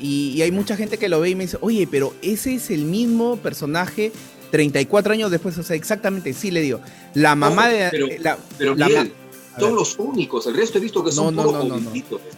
Y, 0.00 0.30
y 0.36 0.42
hay 0.42 0.52
mucha 0.52 0.76
gente 0.76 0.96
que 0.96 1.08
lo 1.08 1.20
ve 1.20 1.30
y 1.30 1.34
me 1.34 1.44
dice, 1.44 1.58
oye, 1.60 1.86
pero 1.90 2.14
ese 2.22 2.54
es 2.54 2.70
el 2.70 2.84
mismo 2.84 3.36
personaje 3.36 4.12
34 4.52 5.12
años 5.12 5.30
después. 5.30 5.58
O 5.58 5.62
sea, 5.62 5.76
exactamente, 5.76 6.32
sí 6.32 6.50
le 6.50 6.60
digo. 6.62 6.80
La 7.14 7.34
mamá 7.34 7.68
de. 7.68 7.88
pero- 7.90 8.06
la- 8.20 8.38
Pero 8.56 8.74
la 8.76 8.86
Miguel, 8.86 9.12
son 9.58 9.74
los 9.74 9.98
únicos. 9.98 10.46
El 10.46 10.54
resto 10.56 10.78
he 10.78 10.80
visto 10.80 11.04
que 11.04 11.10
son 11.12 11.34
No, 11.34 11.42
no, 11.46 11.64
no, 11.64 11.80
no. 11.80 11.90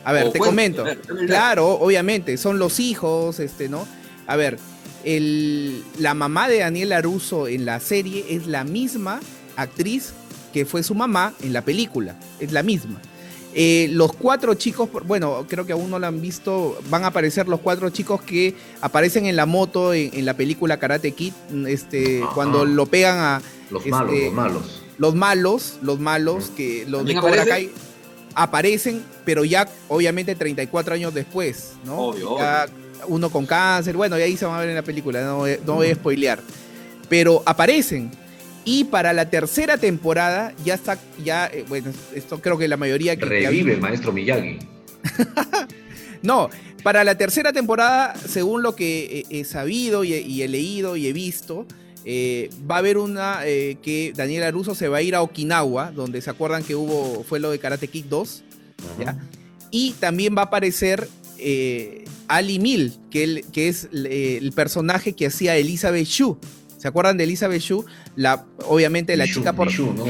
A 0.04 0.12
ver, 0.12 0.32
te 0.32 0.38
comento. 0.38 0.84
Claro, 1.26 1.68
obviamente, 1.75 2.37
son 2.38 2.58
los 2.58 2.80
hijos, 2.80 3.38
este, 3.40 3.68
¿no? 3.68 3.87
A 4.26 4.37
ver, 4.37 4.58
el, 5.04 5.84
la 5.99 6.14
mamá 6.14 6.49
de 6.49 6.58
Daniel 6.60 6.92
Aruso 6.92 7.46
en 7.46 7.64
la 7.66 7.78
serie 7.80 8.25
es 8.30 8.46
la 8.46 8.64
misma 8.64 9.20
actriz 9.56 10.12
que 10.52 10.64
fue 10.66 10.83
su 10.83 10.95
mamá 10.95 11.33
en 11.42 11.52
la 11.52 11.62
película, 11.62 12.14
es 12.38 12.52
la 12.52 12.62
misma. 12.62 13.00
Eh, 13.52 13.88
los 13.90 14.12
cuatro 14.12 14.54
chicos, 14.54 14.88
por- 14.88 15.02
bueno, 15.04 15.45
creo 15.49 15.66
que 15.66 15.73
aún 15.73 15.90
no 15.90 15.99
la 15.99 16.07
han 16.07 16.21
visto, 16.21 16.78
van 16.88 17.02
a 17.02 17.09
aparecer 17.09 17.49
los 17.49 17.59
cuatro 17.61 17.90
chicos 17.90 18.23
que 18.23 18.54
aparecen 18.80 19.26
en 19.26 19.35
la 19.35 19.45
moto 19.47 19.92
en, 19.92 20.11
en 20.14 20.25
la 20.25 20.35
película 20.35 20.78
Karate 20.78 21.11
Kid, 21.12 21.33
este, 21.66 22.23
Ajá. 22.23 22.33
cuando 22.35 22.64
lo 22.64 22.87
pegan 22.87 23.19
a 23.19 23.42
Los 23.71 23.80
Este, 23.85 23.90
malos, 23.90 24.14
los 24.23 24.33
malos. 24.33 24.83
los 24.99 25.14
malos, 25.16 25.78
los 25.83 25.99
malos, 26.00 26.52
que 26.57 26.85
los 26.87 27.04
de 27.04 27.14
¿También 27.14 27.21
Cobra 27.21 27.42
aparecen? 27.42 27.69
Kai 27.69 27.71
aparecen, 28.35 29.02
pero 29.25 29.45
ya 29.45 29.69
obviamente 29.88 30.35
34 30.37 30.95
años 30.95 31.12
después, 31.12 31.73
¿no? 31.85 31.99
Obvio, 31.99 32.38
Ya 32.38 32.66
uno 33.09 33.30
con 33.30 33.47
cáncer, 33.47 33.97
bueno, 33.97 34.16
y 34.19 34.23
ahí 34.23 34.37
se 34.37 34.45
van 34.45 34.54
a 34.54 34.61
ver 34.61 34.69
en 34.69 34.75
la 34.76 34.83
película, 34.83 35.25
no, 35.25 35.38
voy- 35.38 35.59
no 35.66 35.75
voy 35.75 35.88
a 35.88 35.95
spoilear. 35.95 36.40
Pero 37.09 37.42
aparecen. 37.45 38.11
Y 38.64 38.84
para 38.84 39.12
la 39.12 39.30
tercera 39.30 39.78
temporada 39.78 40.52
ya 40.64 40.74
está, 40.74 40.98
ya, 41.24 41.46
eh, 41.46 41.64
bueno, 41.68 41.90
esto 42.14 42.40
creo 42.40 42.58
que 42.58 42.68
la 42.68 42.76
mayoría 42.76 43.16
que, 43.16 43.22
que 43.22 43.26
Revive 43.26 43.72
el 43.74 43.80
maestro 43.80 44.12
Miyagi. 44.12 44.58
no, 46.22 46.48
para 46.82 47.04
la 47.04 47.16
tercera 47.16 47.52
temporada, 47.52 48.14
según 48.16 48.62
lo 48.62 48.74
que 48.76 49.24
he, 49.30 49.40
he 49.40 49.44
sabido 49.44 50.04
y 50.04 50.12
he, 50.14 50.20
y 50.20 50.42
he 50.42 50.48
leído 50.48 50.96
y 50.96 51.06
he 51.06 51.12
visto, 51.12 51.66
eh, 52.04 52.50
va 52.70 52.76
a 52.76 52.78
haber 52.78 52.98
una 52.98 53.40
eh, 53.44 53.76
que 53.82 54.12
Daniel 54.14 54.44
Aruso 54.44 54.74
se 54.74 54.88
va 54.88 54.98
a 54.98 55.02
ir 55.02 55.14
a 55.14 55.22
Okinawa, 55.22 55.90
donde 55.92 56.20
se 56.20 56.30
acuerdan 56.30 56.62
que 56.62 56.74
hubo, 56.74 57.24
fue 57.24 57.40
lo 57.40 57.50
de 57.50 57.58
Karate 57.58 57.88
Kid 57.88 58.06
2, 58.06 58.42
¿ya? 58.98 59.18
Y 59.70 59.92
también 60.00 60.34
va 60.36 60.42
a 60.42 60.44
aparecer 60.46 61.08
eh, 61.38 62.04
Ali 62.28 62.58
Mil, 62.58 62.94
que, 63.10 63.24
él- 63.24 63.44
que 63.52 63.68
es 63.68 63.88
eh, 63.92 64.38
el 64.40 64.52
personaje 64.52 65.12
que 65.14 65.26
hacía 65.26 65.56
Elizabeth 65.56 66.06
Shue. 66.06 66.36
¿Se 66.80 66.88
acuerdan 66.88 67.18
de 67.18 67.25
Elizabeth 67.25 67.60
Shue? 67.60 67.84
La, 68.16 68.46
obviamente 68.66 69.14
la 69.16 69.25
Nishu, 69.26 69.40
chica 69.40 69.52
por... 69.52 69.66
Nishu, 69.66 69.92
no. 69.92 70.06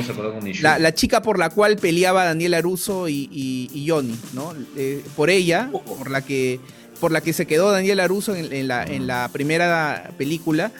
La, 0.62 0.78
la 0.78 0.94
chica 0.94 1.20
por 1.20 1.36
la 1.38 1.50
cual 1.50 1.76
peleaba 1.76 2.24
Daniel 2.24 2.54
Aruso 2.54 3.08
y, 3.08 3.28
y, 3.32 3.70
y 3.74 3.88
Johnny, 3.88 4.16
¿no? 4.34 4.54
Eh, 4.76 5.02
por 5.16 5.30
ella, 5.30 5.68
por 5.72 6.08
la 6.10 6.22
que 6.24 6.60
por 7.00 7.12
la 7.12 7.22
que 7.22 7.32
se 7.32 7.46
quedó 7.46 7.72
Daniel 7.72 7.98
Aruso 7.98 8.36
en, 8.36 8.52
en 8.52 8.68
la, 8.68 8.84
en 8.84 9.06
la 9.06 9.28
primera 9.32 10.12
película, 10.18 10.70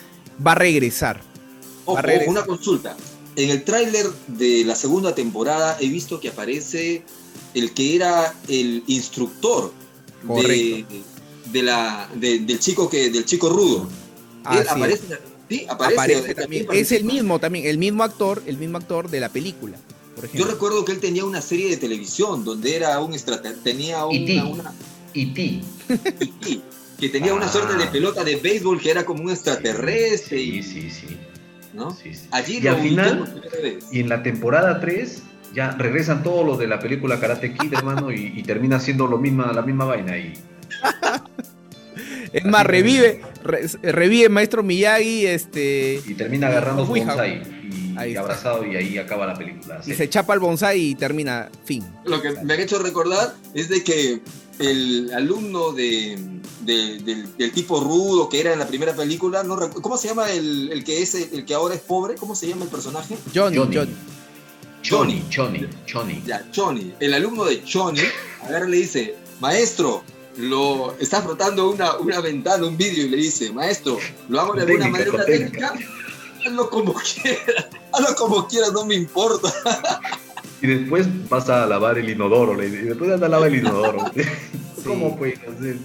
va 0.45 0.51
a 0.51 0.55
regresar. 0.55 1.19
Ojo, 1.83 1.95
Va 1.95 1.99
a 1.99 2.03
regresar. 2.03 2.29
ojo, 2.29 2.39
una 2.39 2.45
consulta. 2.45 2.95
En 3.35 3.49
el 3.49 3.63
tráiler 3.63 4.05
de 4.27 4.63
la 4.63 4.75
segunda 4.75 5.15
temporada 5.15 5.77
he 5.81 5.87
visto 5.89 6.19
que 6.19 6.29
aparece 6.29 7.03
el 7.55 7.71
que 7.73 7.95
era 7.95 8.33
el 8.47 8.83
instructor 8.87 9.73
de, 10.23 10.85
la, 11.63 12.07
de- 12.15 12.39
del 12.39 12.59
chico 12.59 12.87
que 12.89 13.09
del 13.09 13.25
chico 13.25 13.49
rudo. 13.49 13.89
Él 14.51 14.65
aparece, 14.69 15.03
sí, 15.57 15.65
aparece, 15.69 15.95
Aparece 15.99 16.35
también. 16.35 16.67
Es 16.71 16.91
el 16.91 17.03
mismo 17.03 17.39
también, 17.39 17.65
el 17.67 17.77
mismo 17.77 18.03
actor, 18.03 18.41
el 18.45 18.57
mismo 18.57 18.77
actor 18.77 19.09
de 19.09 19.19
la 19.19 19.29
película, 19.29 19.77
por 20.15 20.31
Yo 20.31 20.45
recuerdo 20.45 20.83
que 20.85 20.93
él 20.93 20.99
tenía 20.99 21.25
una 21.25 21.41
serie 21.41 21.69
de 21.69 21.77
televisión 21.77 22.43
donde 22.45 22.75
era 22.75 22.99
un 22.99 23.13
extraterrestre, 23.13 23.71
tenía 23.73 24.05
una, 24.05 24.45
una 24.45 24.73
E.T. 25.13 25.61
E.T., 25.89 26.61
que 26.99 27.09
tenía 27.09 27.33
una 27.33 27.47
Ah. 27.47 27.51
suerte 27.51 27.75
de 27.75 27.87
pelota 27.87 28.23
de 28.23 28.35
béisbol 28.35 28.79
que 28.79 28.91
era 28.91 29.03
como 29.05 29.23
un 29.23 29.31
extraterrestre, 29.31 30.37
Sí, 30.37 30.57
y- 30.57 30.63
sí, 30.63 30.89
sí. 30.91 31.17
¿no? 31.73 31.91
sí, 31.95 32.13
sí. 32.13 32.27
Allí 32.31 32.57
Y 32.57 32.61
lo 32.61 32.71
al 32.71 32.81
final-. 32.81 33.41
Y 33.91 33.99
en 34.01 34.09
la 34.09 34.21
temporada 34.23 34.79
3 34.79 35.23
ya 35.55 35.71
regresan 35.71 36.21
todos 36.23 36.45
los 36.45 36.59
de 36.59 36.67
la 36.67 36.79
película 36.79 37.19
Karate 37.19 37.53
Kid, 37.53 37.73
hermano, 37.73 38.11
y, 38.11 38.33
y 38.35 38.43
termina 38.43 38.79
siendo 38.79 39.07
lo 39.07 39.17
misma, 39.17 39.51
la 39.51 39.61
misma 39.63 39.85
vaina. 39.85 40.17
Y 40.17 40.33
Es 42.33 42.45
más, 42.45 42.65
revive, 42.65 43.21
re- 43.43 43.67
revive 43.91 44.29
Maestro 44.29 44.63
Miyagi, 44.63 45.25
este, 45.27 46.01
y 46.05 46.13
termina 46.13 46.47
agarrando 46.47 46.85
su 46.85 46.91
bonsai 46.93 47.41
y, 47.41 47.95
Ahí 47.97 48.09
y 48.09 48.11
está. 48.13 48.21
abrazado 48.21 48.65
y 48.65 48.75
ahí 48.75 48.97
acaba 48.97 49.25
la 49.27 49.33
película. 49.35 49.81
y 49.85 49.93
se 49.93 50.09
chapa 50.09 50.33
el 50.33 50.39
bonsai 50.39 50.79
y 50.79 50.95
termina, 50.95 51.49
fin. 51.65 51.83
Lo 52.05 52.21
que 52.21 52.31
me 52.43 52.53
ha 52.53 52.57
hecho 52.61 52.79
recordar 52.79 53.33
es 53.53 53.67
de 53.69 53.83
que 53.83 54.21
el 54.59 55.11
alumno 55.13 55.71
de, 55.71 56.17
de- 56.61 56.99
del, 56.99 57.35
del 57.37 57.51
tipo 57.51 57.79
rudo 57.79 58.29
que 58.29 58.39
era 58.39 58.53
en 58.53 58.59
la 58.59 58.67
primera 58.67 58.95
película, 58.95 59.43
no 59.43 59.57
¿cómo 59.81 59.97
se 59.97 60.07
llama 60.09 60.29
el, 60.31 60.71
el 60.71 60.83
que 60.83 61.01
es 61.01 61.15
el 61.15 61.45
que 61.45 61.53
ahora 61.53 61.75
es 61.75 61.81
pobre? 61.81 62.15
¿Cómo 62.15 62.35
se 62.35 62.47
llama 62.47 62.63
el 62.65 62.69
personaje? 62.69 63.17
Johnny, 63.33 63.57
Johnny. 63.57 63.75
Johnny. 63.75 63.93
Johnny, 64.83 65.23
Johnny, 65.35 65.67
Johnny. 65.91 66.23
Ya, 66.25 66.43
Johnny. 66.55 66.93
El 66.99 67.13
alumno 67.13 67.45
de 67.45 67.61
Johnny, 67.71 67.99
a 68.43 68.49
ver, 68.49 68.67
le 68.67 68.77
dice, 68.77 69.15
maestro, 69.39 70.03
lo 70.41 70.95
está 70.99 71.21
frotando 71.21 71.69
una, 71.69 71.97
una 71.97 72.19
ventana, 72.21 72.65
un 72.67 72.77
vidrio, 72.77 73.05
y 73.05 73.09
le 73.09 73.17
dice, 73.17 73.51
maestro, 73.51 73.97
lo 74.29 74.41
hago 74.41 74.53
de 74.53 74.61
alguna 74.63 74.85
Técnica, 74.85 75.11
manera 75.11 75.25
técnica, 75.25 75.73
hazlo 76.45 76.69
como 76.69 76.93
quiera, 76.93 77.69
hazlo 77.93 78.15
como 78.15 78.47
quiera, 78.47 78.67
no 78.73 78.85
me 78.85 78.95
importa. 78.95 79.53
Y 80.61 80.67
después 80.67 81.07
pasa 81.29 81.63
a 81.63 81.67
lavar 81.67 81.97
el 81.97 82.09
inodoro, 82.09 82.55
le 82.55 82.69
dice, 82.69 82.83
y 82.83 82.85
después 82.85 83.11
anda 83.11 83.27
a 83.27 83.29
lavar 83.29 83.49
el 83.49 83.59
inodoro. 83.59 84.11
¿Cómo 84.85 85.17
puede 85.17 85.33
hacer? 85.33 85.77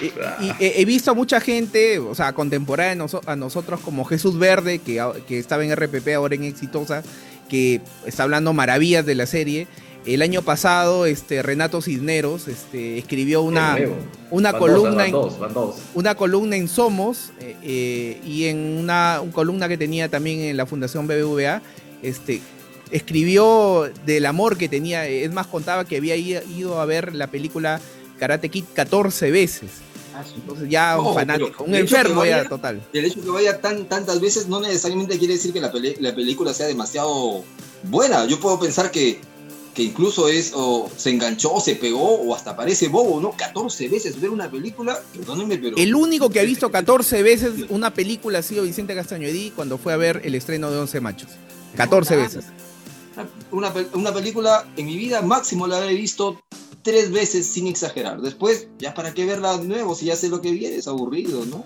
Y, 0.00 0.06
y 0.46 0.54
he, 0.58 0.84
visto 0.84 1.12
a 1.12 1.14
mucha 1.14 1.40
gente, 1.40 1.98
o 2.00 2.14
sea, 2.14 2.32
contemporánea 2.32 2.92
a, 3.04 3.06
noso- 3.06 3.22
a 3.24 3.36
nosotros 3.36 3.78
como 3.80 4.04
Jesús 4.04 4.36
Verde, 4.38 4.80
que, 4.80 5.00
que 5.28 5.38
estaba 5.38 5.64
en 5.64 5.74
RPP, 5.76 6.08
ahora 6.16 6.34
en 6.34 6.44
Exitosa, 6.44 7.02
que 7.48 7.80
está 8.04 8.24
hablando 8.24 8.52
maravillas 8.52 9.06
de 9.06 9.14
la 9.14 9.26
serie. 9.26 9.68
El 10.04 10.20
año 10.22 10.42
pasado, 10.42 11.06
este, 11.06 11.42
Renato 11.42 11.80
Cisneros 11.80 12.48
este, 12.48 12.98
escribió 12.98 13.42
una, 13.42 13.78
una 14.32 14.50
Van 14.50 14.60
columna 14.60 14.90
Dos, 14.90 14.96
van 14.96 15.06
en, 15.06 15.12
dos, 15.12 15.38
van 15.38 15.54
dos. 15.54 15.76
una 15.94 16.14
columna 16.16 16.56
en 16.56 16.66
Somos 16.68 17.30
eh, 17.40 17.56
eh, 17.62 18.20
y 18.26 18.46
en 18.46 18.58
una, 18.78 19.20
un 19.22 19.30
columna 19.30 19.68
que 19.68 19.78
tenía 19.78 20.08
también 20.08 20.40
en 20.40 20.56
la 20.56 20.66
Fundación 20.66 21.06
BBVA, 21.06 21.62
este, 22.02 22.40
escribió 22.90 23.90
del 24.04 24.26
amor 24.26 24.56
que 24.56 24.68
tenía. 24.68 25.06
Es 25.06 25.32
más, 25.32 25.46
contaba 25.46 25.84
que 25.84 25.96
había 25.98 26.16
ido 26.16 26.80
a 26.80 26.84
ver 26.84 27.14
la 27.14 27.28
película 27.28 27.80
Karate 28.18 28.48
Kid 28.48 28.64
14 28.74 29.30
veces. 29.30 29.70
Entonces 30.36 30.68
ya 30.68 30.98
un 30.98 31.06
No, 31.06 31.14
fanático, 31.14 31.64
un 31.64 31.74
enfermo 31.74 32.24
ya 32.24 32.46
total. 32.48 32.82
El 32.92 33.04
hecho 33.06 33.20
de 33.20 33.24
que 33.24 33.30
vaya 33.30 33.60
tan, 33.60 33.86
tantas 33.86 34.20
veces 34.20 34.46
no 34.46 34.60
necesariamente 34.60 35.18
quiere 35.18 35.34
decir 35.34 35.52
que 35.52 35.60
la, 35.60 35.72
peli- 35.72 35.96
la 36.00 36.14
película 36.14 36.52
sea 36.52 36.66
demasiado 36.66 37.42
buena. 37.84 38.26
Yo 38.26 38.38
puedo 38.38 38.60
pensar 38.60 38.90
que 38.90 39.18
que 39.74 39.82
incluso 39.82 40.28
es, 40.28 40.52
o 40.54 40.90
se 40.96 41.10
enganchó, 41.10 41.58
se 41.60 41.76
pegó, 41.76 42.20
o 42.20 42.34
hasta 42.34 42.56
parece 42.56 42.88
bobo, 42.88 43.20
¿no? 43.20 43.32
14 43.32 43.88
veces 43.88 44.20
ver 44.20 44.30
una 44.30 44.50
película, 44.50 44.98
perdónenme, 45.14 45.58
pero... 45.58 45.76
El 45.76 45.94
único 45.94 46.30
que 46.30 46.40
ha 46.40 46.44
visto 46.44 46.70
14 46.70 47.22
veces 47.22 47.52
una 47.70 47.94
película 47.94 48.40
ha 48.40 48.42
sido 48.42 48.64
Vicente 48.64 48.94
Castaño 48.94 49.26
Edí 49.26 49.50
cuando 49.54 49.78
fue 49.78 49.92
a 49.92 49.96
ver 49.96 50.20
el 50.24 50.34
estreno 50.34 50.70
de 50.70 50.78
11 50.78 51.00
machos. 51.00 51.30
14 51.76 52.16
veces. 52.16 52.44
Una, 53.50 53.72
una 53.94 54.12
película 54.12 54.66
en 54.76 54.86
mi 54.86 54.96
vida 54.96 55.22
máximo 55.22 55.66
la 55.66 55.90
he 55.90 55.94
visto 55.94 56.42
tres 56.82 57.10
veces 57.10 57.46
sin 57.46 57.66
exagerar. 57.66 58.20
Después, 58.20 58.68
ya 58.78 58.94
para 58.94 59.14
qué 59.14 59.24
verla 59.24 59.56
de 59.56 59.64
nuevo 59.64 59.94
si 59.94 60.06
ya 60.06 60.16
sé 60.16 60.28
lo 60.28 60.40
que 60.40 60.52
viene, 60.52 60.76
es 60.76 60.88
aburrido, 60.88 61.44
¿no? 61.46 61.64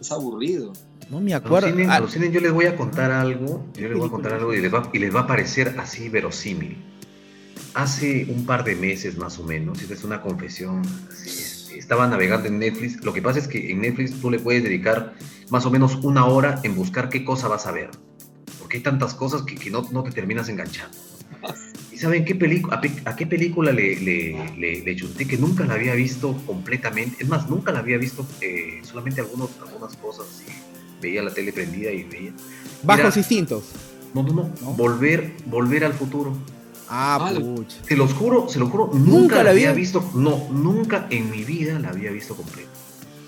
Es 0.00 0.12
aburrido. 0.12 0.72
No 1.10 1.20
me 1.20 1.34
acuerdo. 1.34 1.68
Alucinen, 1.68 1.90
Ah, 1.90 1.96
alucinen, 1.96 2.32
yo 2.32 2.40
les 2.40 2.52
voy 2.52 2.66
a 2.66 2.76
contar 2.76 3.10
algo, 3.10 3.64
yo 3.74 3.88
les 3.88 3.96
voy 3.96 4.08
a 4.08 4.10
contar 4.10 4.34
algo 4.34 4.52
y 4.52 4.60
les 4.60 4.72
va, 4.72 4.90
y 4.92 4.98
les 4.98 5.14
va 5.14 5.20
a 5.20 5.26
parecer 5.26 5.74
así 5.78 6.08
verosímil. 6.08 6.76
Hace 7.74 8.26
un 8.28 8.44
par 8.46 8.64
de 8.64 8.74
meses 8.74 9.16
más 9.18 9.38
o 9.38 9.44
menos, 9.44 9.80
esta 9.80 9.94
es 9.94 10.02
una 10.04 10.20
confesión, 10.20 10.82
estaba 11.76 12.06
navegando 12.06 12.48
en 12.48 12.58
Netflix. 12.58 13.04
Lo 13.04 13.12
que 13.12 13.22
pasa 13.22 13.38
es 13.38 13.46
que 13.48 13.70
en 13.70 13.80
Netflix 13.80 14.20
tú 14.20 14.30
le 14.30 14.38
puedes 14.38 14.62
dedicar 14.62 15.14
más 15.50 15.64
o 15.64 15.70
menos 15.70 15.96
una 15.96 16.26
hora 16.26 16.60
en 16.64 16.74
buscar 16.74 17.08
qué 17.08 17.24
cosa 17.24 17.48
vas 17.48 17.66
a 17.66 17.72
ver. 17.72 17.90
Porque 18.58 18.78
hay 18.78 18.82
tantas 18.82 19.14
cosas 19.14 19.42
que, 19.42 19.54
que 19.54 19.70
no, 19.70 19.88
no 19.92 20.02
te 20.02 20.10
terminas 20.10 20.48
enganchando. 20.48 20.96
¿Y 21.92 21.96
saben 21.96 22.24
qué 22.24 22.34
película, 22.34 22.80
a, 23.04 23.16
qué 23.16 23.26
película 23.26 23.72
le, 23.72 23.96
le, 24.00 24.50
le, 24.56 24.82
le 24.82 24.96
chunté 24.96 25.26
que 25.26 25.36
nunca 25.36 25.64
la 25.64 25.74
había 25.74 25.94
visto 25.94 26.36
completamente? 26.46 27.22
Es 27.22 27.28
más, 27.28 27.48
nunca 27.48 27.72
la 27.72 27.80
había 27.80 27.98
visto, 27.98 28.26
eh, 28.40 28.80
solamente 28.82 29.20
algunos, 29.20 29.50
algunas 29.60 29.96
cosas. 29.96 30.26
así. 30.28 30.44
Veía 31.00 31.22
la 31.22 31.32
tele 31.32 31.52
prendida 31.52 31.90
y 31.90 32.04
veía. 32.04 32.32
Bajos 32.82 33.04
Mira, 33.04 33.18
instintos. 33.18 33.64
No, 34.14 34.22
no, 34.22 34.32
no. 34.32 34.54
¿No? 34.62 34.72
Volver, 34.74 35.32
volver 35.46 35.84
al 35.84 35.92
futuro. 35.92 36.36
Ah, 36.90 37.32
pucha. 37.38 37.76
Se 37.86 37.96
los 37.96 38.12
juro, 38.14 38.48
se 38.48 38.58
los 38.58 38.70
juro, 38.70 38.90
nunca, 38.92 39.10
¿Nunca 39.10 39.36
la 39.36 39.42
la 39.44 39.50
había 39.50 39.72
visto. 39.72 40.08
No, 40.14 40.46
nunca 40.50 41.06
en 41.10 41.30
mi 41.30 41.44
vida 41.44 41.78
la 41.78 41.90
había 41.90 42.10
visto 42.10 42.34
completa. 42.34 42.68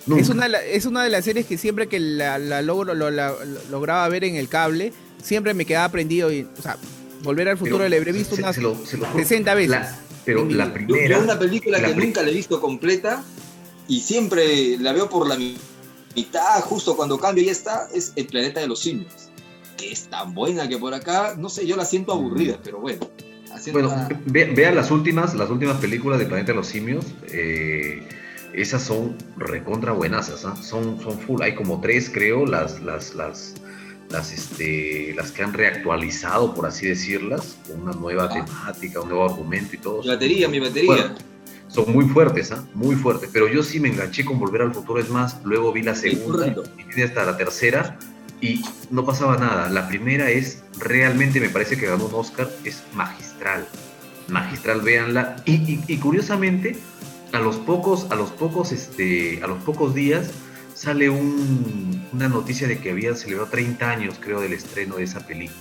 Nunca. 0.06 0.22
Es 0.22 0.28
una, 0.30 0.44
de 0.44 0.48
la- 0.48 0.64
es 0.64 0.86
una 0.86 1.04
de 1.04 1.10
las 1.10 1.24
series 1.24 1.46
que 1.46 1.58
siempre 1.58 1.86
que 1.86 2.00
la, 2.00 2.38
la 2.38 2.62
logro, 2.62 2.94
lo, 2.94 3.10
la- 3.10 3.30
lo- 3.44 3.60
lograba 3.70 4.08
ver 4.08 4.24
en 4.24 4.36
el 4.36 4.48
cable, 4.48 4.92
siempre 5.22 5.52
me 5.54 5.64
quedaba 5.66 5.88
prendido 5.90 6.32
y, 6.32 6.46
o 6.58 6.62
sea, 6.62 6.78
volver 7.22 7.48
al 7.48 7.58
futuro 7.58 7.78
Pero 7.78 7.88
le 7.90 7.96
habré 7.98 8.12
visto 8.12 8.34
se- 8.34 8.42
unas 8.42 8.54
se 8.56 8.62
lo- 8.62 8.74
se 8.86 8.96
lo 8.96 9.06
juro. 9.06 9.18
60 9.18 9.54
veces. 9.54 9.70
La- 9.70 9.98
pero 10.24 10.44
la 10.46 10.64
vida. 10.66 10.74
Primera. 10.74 11.16
yo 11.18 11.22
una 11.24 11.38
película 11.38 11.78
la 11.78 11.88
que 11.88 11.94
nunca 11.94 12.22
la 12.22 12.30
he 12.30 12.34
visto 12.34 12.60
completa 12.60 13.22
y 13.88 14.00
siempre 14.00 14.78
la 14.78 14.92
veo 14.92 15.08
por 15.10 15.26
la 15.28 15.36
mi- 15.36 15.56
mitad, 16.16 16.60
justo 16.62 16.96
cuando 16.96 17.18
cambio 17.18 17.44
ya 17.44 17.52
está, 17.52 17.88
es 17.94 18.12
El 18.16 18.26
Planeta 18.26 18.60
de 18.60 18.68
los 18.68 18.80
Simios. 18.80 19.12
Que 19.76 19.92
es 19.92 20.04
tan 20.08 20.34
buena 20.34 20.68
que 20.68 20.76
por 20.78 20.92
acá, 20.94 21.34
no 21.38 21.48
sé, 21.48 21.66
yo 21.66 21.76
la 21.76 21.84
siento 21.84 22.12
aburrida, 22.12 22.58
pero 22.62 22.80
bueno. 22.80 23.00
Haciendo 23.60 23.88
Bueno, 23.88 24.06
una- 24.06 24.20
vean 24.54 24.74
las 24.74 24.90
últimas, 24.90 25.34
las 25.34 25.50
últimas 25.50 25.76
películas 25.76 26.18
de 26.18 26.26
Planeta 26.26 26.52
de 26.52 26.56
los 26.56 26.66
Simios. 26.66 27.06
eh, 27.28 28.02
esas 28.52 28.82
son 28.82 29.16
recontra 29.36 29.92
buenasas, 29.92 30.44
¿ah? 30.44 30.56
son, 30.60 31.00
son 31.00 31.18
full. 31.20 31.40
Hay 31.40 31.54
como 31.54 31.80
tres, 31.80 32.10
creo, 32.12 32.44
las, 32.46 32.80
las, 32.80 33.14
las, 33.14 33.54
las, 34.10 34.32
este, 34.32 35.14
las 35.14 35.30
que 35.30 35.44
han 35.44 35.52
reactualizado, 35.52 36.52
por 36.52 36.66
así 36.66 36.88
decirlas, 36.88 37.56
con 37.68 37.82
una 37.82 37.92
nueva 37.92 38.24
Ah. 38.24 38.44
temática, 38.44 39.00
un 39.02 39.08
nuevo 39.10 39.24
argumento 39.24 39.76
y 39.76 39.78
todo. 39.78 40.02
mi 40.02 40.08
batería, 40.08 40.48
mi 40.48 40.58
batería. 40.58 40.86
Bueno, 40.86 41.14
son 41.68 41.92
muy 41.92 42.06
fuertes, 42.06 42.50
¿ah? 42.50 42.64
Muy 42.74 42.96
fuertes. 42.96 43.30
Pero 43.32 43.46
yo 43.46 43.62
sí 43.62 43.78
me 43.78 43.88
enganché 43.88 44.24
con 44.24 44.40
Volver 44.40 44.62
al 44.62 44.74
Futuro. 44.74 44.98
Es 44.98 45.08
más, 45.10 45.36
luego 45.44 45.72
vi 45.72 45.82
la 45.84 45.94
segunda 45.94 46.52
y 46.96 47.02
hasta 47.02 47.24
la 47.24 47.36
tercera 47.36 47.96
y 48.40 48.62
no 48.90 49.04
pasaba 49.04 49.36
nada. 49.36 49.68
La 49.68 49.88
primera 49.88 50.30
es, 50.30 50.62
realmente 50.78 51.40
me 51.40 51.48
parece 51.50 51.76
que 51.76 51.86
ganó 51.86 52.06
un 52.06 52.14
Oscar, 52.14 52.50
es 52.64 52.82
magistral. 52.94 53.66
Magistral, 54.28 54.80
véanla. 54.82 55.36
Y, 55.44 55.96
curiosamente, 55.98 56.76
a 57.32 57.38
los 57.38 57.56
pocos, 57.56 58.06
a 58.10 58.14
los 58.16 58.30
pocos, 58.30 58.72
este, 58.72 59.40
a 59.42 59.46
los 59.46 59.62
pocos 59.62 59.94
días 59.94 60.30
sale 60.74 61.10
un- 61.10 62.08
una 62.12 62.28
noticia 62.28 62.66
de 62.66 62.78
que 62.78 62.90
habían 62.90 63.16
celebrado 63.16 63.50
30 63.50 63.90
años, 63.90 64.14
creo, 64.18 64.40
del 64.40 64.52
estreno 64.54 64.96
de 64.96 65.04
esa 65.04 65.26
película. 65.26 65.58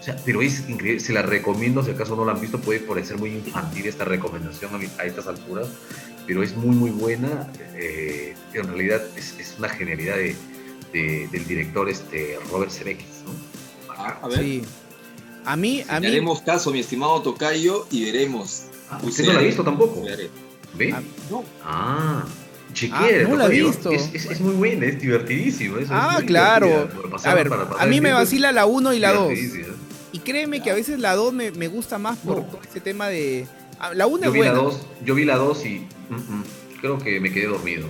O 0.00 0.02
sea, 0.04 0.16
pero 0.24 0.42
es 0.42 0.68
increíble, 0.68 0.98
se 0.98 1.12
la 1.12 1.22
recomiendo, 1.22 1.84
si 1.84 1.92
acaso 1.92 2.16
no 2.16 2.24
la 2.24 2.32
han 2.32 2.40
visto, 2.40 2.58
puede 2.60 2.80
parecer 2.80 3.18
muy 3.18 3.30
infantil 3.30 3.86
esta 3.86 4.04
recomendación 4.04 4.72
a 4.98 5.04
estas 5.04 5.28
alturas, 5.28 5.68
pero 6.26 6.42
es 6.42 6.56
muy, 6.56 6.74
muy 6.74 6.90
buena. 6.90 7.46
eh, 7.76 8.34
en 8.54 8.66
realidad 8.66 9.00
es, 9.16 9.34
es 9.38 9.54
una 9.58 9.68
genialidad 9.68 10.16
de, 10.16 10.34
de- 10.92 11.28
del 11.30 11.46
director 11.46 11.88
este, 11.88 12.38
Robert 12.50 12.70
Zemeckis, 12.70 13.06
¿no? 13.24 13.32
Ah, 13.96 14.18
a 14.22 14.28
ver, 14.28 14.38
Sí. 14.38 14.62
A 15.44 15.56
mí, 15.56 15.82
a 15.88 15.98
mí, 15.98 16.06
haremos 16.06 16.40
caso, 16.42 16.70
mi 16.70 16.78
estimado 16.80 17.20
Tocayo, 17.22 17.86
y 17.90 18.04
veremos. 18.04 18.64
Ah, 18.90 19.00
¿Usted 19.02 19.24
no 19.24 19.32
la 19.32 19.40
ha 19.40 19.42
visto 19.42 19.64
tampoco? 19.64 20.04
¿Ve? 20.74 20.92
Ah, 20.94 21.02
No, 21.30 21.44
Ah, 21.64 22.24
chequea, 22.72 22.96
Ah, 23.24 23.28
no 23.28 23.36
la 23.36 23.46
he 23.46 23.48
visto. 23.50 23.90
Es, 23.90 24.08
es- 24.14 24.26
es 24.26 24.40
muy 24.40 24.54
buena, 24.54 24.86
es 24.86 25.00
divertidísimo. 25.00 25.78
es- 25.78 25.84
es 25.86 25.90
Ah, 25.90 26.12
muy 26.18 26.26
claro. 26.26 26.88
para 26.94 27.10
pasar- 27.10 27.32
a 27.32 27.34
ver, 27.34 27.48
para 27.48 27.68
pasar 27.68 27.82
a 27.82 27.90
mí 27.90 28.00
me 28.00 28.10
es 28.10 28.14
vacila 28.14 28.52
la 28.52 28.66
1 28.66 28.92
y 28.92 29.00
la 29.00 29.12
2. 29.12 29.30
divertidísima. 29.30 29.74
Y 30.12 30.18
créeme 30.20 30.62
que 30.62 30.70
a 30.70 30.74
veces 30.74 31.00
la 31.00 31.14
2 31.16 31.32
me, 31.32 31.50
me 31.50 31.66
gusta 31.68 31.98
más 31.98 32.18
por 32.18 32.36
No. 32.36 32.42
todo 32.44 32.60
ese 32.68 32.80
tema 32.80 33.08
de... 33.08 33.46
ah, 33.80 33.92
La 33.94 34.06
1 34.06 34.22
Yo 34.24 34.28
es 34.28 34.32
vi 34.34 34.40
la 34.42 34.52
buena. 34.52 34.62
2, 34.62 34.80
yo 35.04 35.14
vi 35.16 35.24
la 35.24 35.36
2 35.38 35.64
y 35.66 35.86
mm, 36.10 36.14
mm, 36.14 36.44
creo 36.80 36.98
que 36.98 37.18
me 37.18 37.32
quedé 37.32 37.46
dormido. 37.46 37.88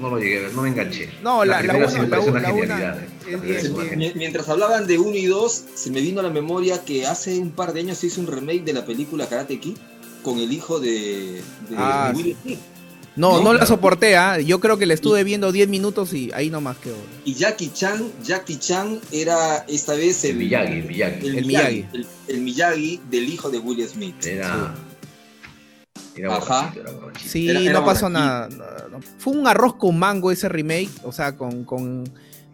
No, 0.00 0.10
lo 0.10 0.18
llegué 0.18 0.38
a 0.38 0.42
ver, 0.42 0.54
no 0.54 0.62
me 0.62 0.68
enganché. 0.68 1.08
No, 1.22 1.44
la, 1.44 1.60
una 1.60 1.74
una 1.74 2.20
genialidad. 2.20 2.98
eh. 3.28 3.38
es 3.56 3.64
es 3.64 4.14
Mientras 4.16 4.48
hablaban 4.48 4.86
de 4.86 4.98
1 4.98 5.16
y 5.16 5.26
2, 5.26 5.64
se 5.74 5.90
me 5.90 6.00
vino 6.00 6.20
a 6.20 6.22
la 6.22 6.30
memoria 6.30 6.84
que 6.84 7.06
hace 7.06 7.38
un 7.38 7.50
par 7.50 7.72
de 7.72 7.80
años 7.80 7.98
se 7.98 8.08
hizo 8.08 8.20
un 8.20 8.26
remake 8.26 8.64
de 8.64 8.72
la 8.72 8.84
película 8.84 9.26
Karate 9.28 9.58
Kid 9.58 9.76
con 10.22 10.38
el 10.38 10.52
hijo 10.52 10.80
de, 10.80 11.40
de 11.68 11.76
Ah, 11.76 12.12
Will 12.14 12.36
Smith. 12.42 12.58
No, 13.16 13.38
No, 13.38 13.42
no 13.44 13.52
la 13.54 13.66
soporté, 13.66 14.16
¿ah? 14.16 14.38
Yo 14.38 14.60
creo 14.60 14.78
que 14.78 14.86
la 14.86 14.94
estuve 14.94 15.24
viendo 15.24 15.50
10 15.50 15.68
minutos 15.68 16.12
y 16.12 16.30
ahí 16.34 16.50
nomás 16.50 16.76
quedó. 16.78 16.94
Y 17.24 17.34
Jackie 17.34 17.70
Chan, 17.72 18.12
Jackie 18.22 18.58
Chan 18.58 19.00
era 19.10 19.64
esta 19.66 19.94
vez 19.94 20.24
el, 20.24 20.32
El 20.32 20.36
Miyagi, 20.38 20.72
el 20.78 20.84
Miyagi. 20.84 21.26
el 21.26 21.38
El 21.38 21.46
Miyagi, 21.46 21.74
Miyagi. 21.74 21.86
el, 21.94 22.06
el 22.28 22.40
Miyagi 22.42 23.00
del 23.10 23.28
hijo 23.28 23.50
de 23.50 23.58
Will 23.58 23.88
Smith. 23.88 24.24
Era. 24.24 24.74
Era 26.18 26.36
Ajá. 26.36 26.72
era. 26.76 26.90
Sí, 27.18 27.48
Era- 27.48 27.60
era 27.60 27.72
no 27.80 27.86
pasó 27.86 28.08
nada. 28.10 28.48
no, 28.48 28.88
no. 28.98 29.00
Fue 29.18 29.32
un 29.32 29.46
arroz 29.46 29.76
con 29.76 29.98
mango 29.98 30.30
ese 30.32 30.48
remake, 30.48 30.90
o 31.04 31.12
sea, 31.12 31.36
con, 31.36 31.64
con 31.64 32.04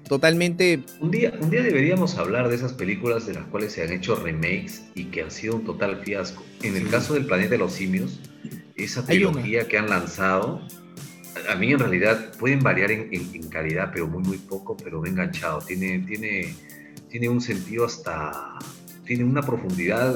totalmente... 0.08 0.82
Un 1.00 1.10
día, 1.10 1.32
un 1.40 1.48
día 1.50 1.62
deberíamos 1.62 2.16
hablar 2.18 2.48
de 2.48 2.56
esas 2.56 2.74
películas 2.74 3.26
de 3.26 3.34
las 3.34 3.44
cuales 3.46 3.72
se 3.72 3.82
han 3.82 3.90
hecho 3.92 4.16
remakes 4.16 4.82
y 4.94 5.04
que 5.06 5.22
han 5.22 5.30
sido 5.30 5.56
un 5.56 5.64
total 5.64 6.02
fiasco. 6.04 6.42
En 6.62 6.76
el 6.76 6.84
Sí. 6.84 6.90
caso 6.90 7.14
del 7.14 7.26
Planeta 7.26 7.50
de 7.50 7.58
los 7.58 7.72
Simios, 7.72 8.20
esa 8.76 9.04
trilogía 9.06 9.66
que 9.66 9.78
han 9.78 9.88
lanzado, 9.88 10.60
a- 11.48 11.52
a 11.52 11.56
mí 11.56 11.72
en 11.72 11.78
realidad 11.78 12.32
pueden 12.38 12.60
variar 12.60 12.90
en, 12.90 13.08
en- 13.12 13.30
en 13.34 13.48
calidad, 13.48 13.90
pero 13.94 14.06
muy, 14.06 14.22
muy 14.22 14.36
poco, 14.38 14.76
pero 14.76 15.00
me 15.00 15.08
he 15.08 15.12
enganchado. 15.12 15.60
Tiene, 15.60 16.00
tiene, 16.00 16.54
tiene 17.08 17.28
un 17.30 17.40
sentido 17.40 17.86
hasta... 17.86 18.58
Tiene 19.06 19.24
una 19.24 19.40
profundidad... 19.42 20.14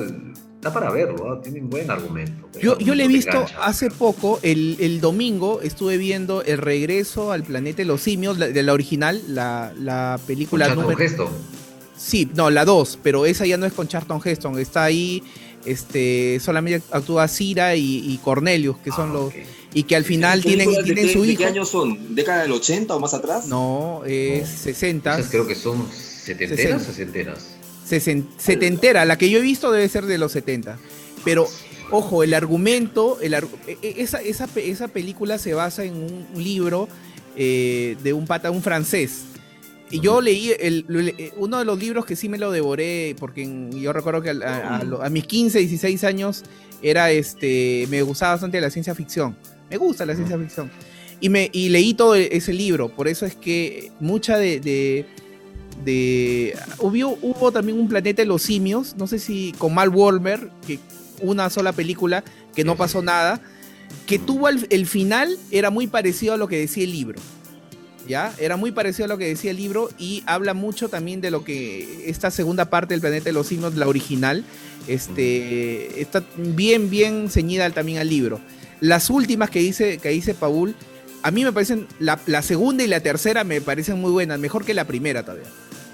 Está 0.58 0.72
para 0.72 0.90
verlo, 0.90 1.38
tiene 1.38 1.60
un 1.60 1.70
buen 1.70 1.88
argumento. 1.90 2.48
Yo, 2.60 2.76
yo 2.78 2.94
le 2.96 3.04
he 3.04 3.08
visto 3.08 3.30
engancha. 3.30 3.62
hace 3.64 3.90
poco, 3.92 4.40
el, 4.42 4.76
el 4.80 5.00
domingo, 5.00 5.60
estuve 5.62 5.96
viendo 5.98 6.42
El 6.42 6.58
regreso 6.58 7.30
al 7.30 7.44
planeta 7.44 7.76
de 7.78 7.84
los 7.84 8.00
simios, 8.02 8.38
la- 8.38 8.48
de 8.48 8.62
la 8.64 8.72
original, 8.72 9.22
la, 9.28 9.72
la 9.78 10.16
Con 10.18 10.26
película 10.26 10.66
Charlton 10.66 10.84
número... 10.84 11.00
Heston. 11.00 11.28
Sí, 11.96 12.28
no, 12.34 12.50
la 12.50 12.64
2, 12.64 12.98
pero 13.04 13.24
esa 13.26 13.46
ya 13.46 13.56
no 13.56 13.66
es 13.66 13.72
con 13.72 13.86
Charlton 13.86 14.20
Heston, 14.24 14.58
está 14.58 14.82
ahí, 14.84 15.22
este, 15.64 16.40
solamente 16.40 16.84
actúa 16.90 17.28
Cira 17.28 17.76
y, 17.76 18.12
y 18.12 18.18
Cornelius, 18.18 18.78
que 18.78 18.90
son 18.90 19.10
Ah, 19.10 19.12
los... 19.14 19.24
ok. 19.26 19.34
Y 19.74 19.82
que 19.84 19.94
al 19.96 20.04
final 20.04 20.40
tienen, 20.42 20.66
¿Películas 20.66 20.78
de 20.78 20.94
tienen 20.94 21.06
qué- 21.06 21.12
su 21.12 21.22
¿De 21.22 21.28
hijo. 21.28 21.38
qué 21.38 21.46
años 21.46 21.68
son? 21.68 22.14
¿Década 22.16 22.42
del 22.42 22.52
80 22.52 22.96
o 22.96 23.00
más 23.00 23.14
atrás? 23.14 23.46
No, 23.46 24.02
es 24.06 24.40
No. 24.40 24.56
60. 24.56 25.18
Esas 25.18 25.30
creo 25.30 25.46
que 25.46 25.54
son 25.54 25.86
setenteras, 25.92 26.82
sesenteras. 26.84 27.57
Setentera, 27.88 29.04
la 29.04 29.16
que 29.18 29.30
yo 29.30 29.38
he 29.38 29.42
visto 29.42 29.70
debe 29.72 29.88
ser 29.88 30.06
de 30.06 30.18
los 30.18 30.32
70. 30.32 30.78
Pero, 31.24 31.48
ojo, 31.90 32.22
el 32.22 32.34
argumento, 32.34 33.18
el 33.20 33.34
e- 33.34 33.38
e- 33.82 33.94
esa, 33.98 34.20
esa, 34.22 34.48
esa 34.56 34.88
película 34.88 35.38
se 35.38 35.54
basa 35.54 35.84
en 35.84 35.94
un 35.94 36.26
libro 36.36 36.88
eh, 37.36 37.96
de 38.02 38.12
un 38.12 38.26
pata, 38.26 38.50
un 38.50 38.62
francés. 38.62 39.22
Y 39.90 40.00
yo 40.00 40.20
leí 40.20 40.52
el- 40.58 40.84
eh, 41.18 41.32
uno 41.36 41.58
de 41.58 41.64
los 41.64 41.78
libros 41.78 42.04
que 42.04 42.14
sí 42.16 42.28
me 42.28 42.36
lo 42.38 42.50
devoré, 42.50 43.16
porque 43.18 43.42
en- 43.42 43.70
yo 43.72 43.92
recuerdo 43.92 44.20
que 44.22 44.30
a, 44.30 44.78
a 44.78 44.84
lo- 44.84 45.02
a 45.02 45.08
mis 45.08 45.24
15, 45.26 45.58
16 45.60 46.04
años 46.04 46.42
era 46.82 47.10
este, 47.10 47.86
me 47.90 48.02
gustaba 48.02 48.32
bastante 48.32 48.60
la 48.60 48.70
ciencia 48.70 48.94
ficción. 48.94 49.36
Me 49.70 49.76
gusta 49.76 50.04
la 50.06 50.14
ciencia 50.14 50.38
ficción. 50.38 50.70
Y, 51.20 51.28
me, 51.30 51.50
y 51.52 51.68
leí 51.70 51.94
todo 51.94 52.14
e- 52.14 52.28
ese 52.36 52.52
libro, 52.52 52.88
por 52.94 53.08
eso 53.08 53.26
es 53.26 53.34
que 53.34 53.90
mucha 53.98 54.36
de, 54.38 54.60
de, 54.60 55.04
de- 55.84 56.56
hubo, 56.78 57.18
hubo 57.22 57.52
también 57.52 57.78
un 57.78 57.88
planeta 57.88 58.22
de 58.22 58.26
los 58.26 58.42
simios, 58.42 58.94
no 58.96 59.06
sé 59.06 59.18
si 59.18 59.52
con 59.58 59.74
Mal 59.74 59.90
Wolmer, 59.90 60.50
que 60.66 60.78
una 61.20 61.50
sola 61.50 61.72
película 61.72 62.22
que 62.54 62.64
no 62.64 62.76
pasó 62.76 63.02
nada, 63.02 63.40
que 64.06 64.18
tuvo 64.18 64.48
el, 64.48 64.66
el 64.70 64.86
final 64.86 65.36
era 65.50 65.70
muy 65.70 65.86
parecido 65.86 66.34
a 66.34 66.36
lo 66.36 66.48
que 66.48 66.58
decía 66.58 66.84
el 66.84 66.92
libro. 66.92 67.20
¿ya? 68.06 68.32
Era 68.38 68.56
muy 68.56 68.72
parecido 68.72 69.04
a 69.04 69.08
lo 69.08 69.18
que 69.18 69.26
decía 69.26 69.50
el 69.50 69.58
libro 69.58 69.90
y 69.98 70.22
habla 70.26 70.54
mucho 70.54 70.88
también 70.88 71.20
de 71.20 71.30
lo 71.30 71.44
que 71.44 72.04
esta 72.08 72.30
segunda 72.30 72.70
parte 72.70 72.94
del 72.94 73.00
planeta 73.02 73.24
de 73.26 73.32
los 73.32 73.46
signos, 73.46 73.74
la 73.76 73.86
original, 73.86 74.44
este, 75.02 76.00
está 76.00 76.24
bien, 76.36 76.90
bien 76.90 77.28
ceñida 77.30 77.68
también 77.70 77.98
al 77.98 78.08
libro. 78.08 78.40
Las 78.80 79.10
últimas 79.10 79.50
que 79.50 79.58
dice, 79.60 79.98
que 79.98 80.08
dice 80.10 80.34
Paul, 80.34 80.74
a 81.22 81.30
mí 81.30 81.44
me 81.44 81.52
parecen, 81.52 81.86
la, 81.98 82.18
la 82.26 82.42
segunda 82.42 82.82
y 82.84 82.86
la 82.86 83.00
tercera 83.00 83.44
me 83.44 83.60
parecen 83.60 84.00
muy 84.00 84.10
buenas, 84.10 84.38
mejor 84.38 84.64
que 84.64 84.72
la 84.72 84.86
primera 84.86 85.22
todavía, 85.24 85.46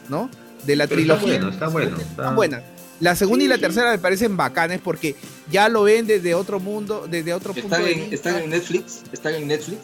¿no? 0.09 0.31
De 0.67 0.77
la 0.77 0.87
Pero 0.87 1.01
está 1.01 1.15
trilogía. 1.19 1.39
bueno, 1.41 1.53
está 1.53 1.69
bueno. 1.69 1.91
Están 1.97 2.09
Está... 2.11 2.31
buenas. 2.35 2.63
La 3.01 3.17
segunda 3.17 3.45
y 3.45 3.49
la 3.49 3.57
Sí. 3.57 3.61
tercera 3.63 3.91
me 3.91 3.99
parecen 3.99 4.37
bacanes 4.37 4.81
porque 4.83 5.17
ya 5.51 5.69
lo 5.69 5.83
ven 5.83 6.07
desde 6.07 6.35
otro 6.35 6.61
mundo, 6.61 7.07
desde 7.11 7.35
otro 7.35 7.53
punto 7.53 7.69
¿Están 7.69 7.85
de 7.85 7.93
en, 7.93 7.99
vista. 8.11 8.15
¿Están 8.15 8.43
en 8.45 8.51
Netflix? 8.51 9.03
¿Están 9.13 9.35
en 9.35 9.49
Netflix? 9.49 9.79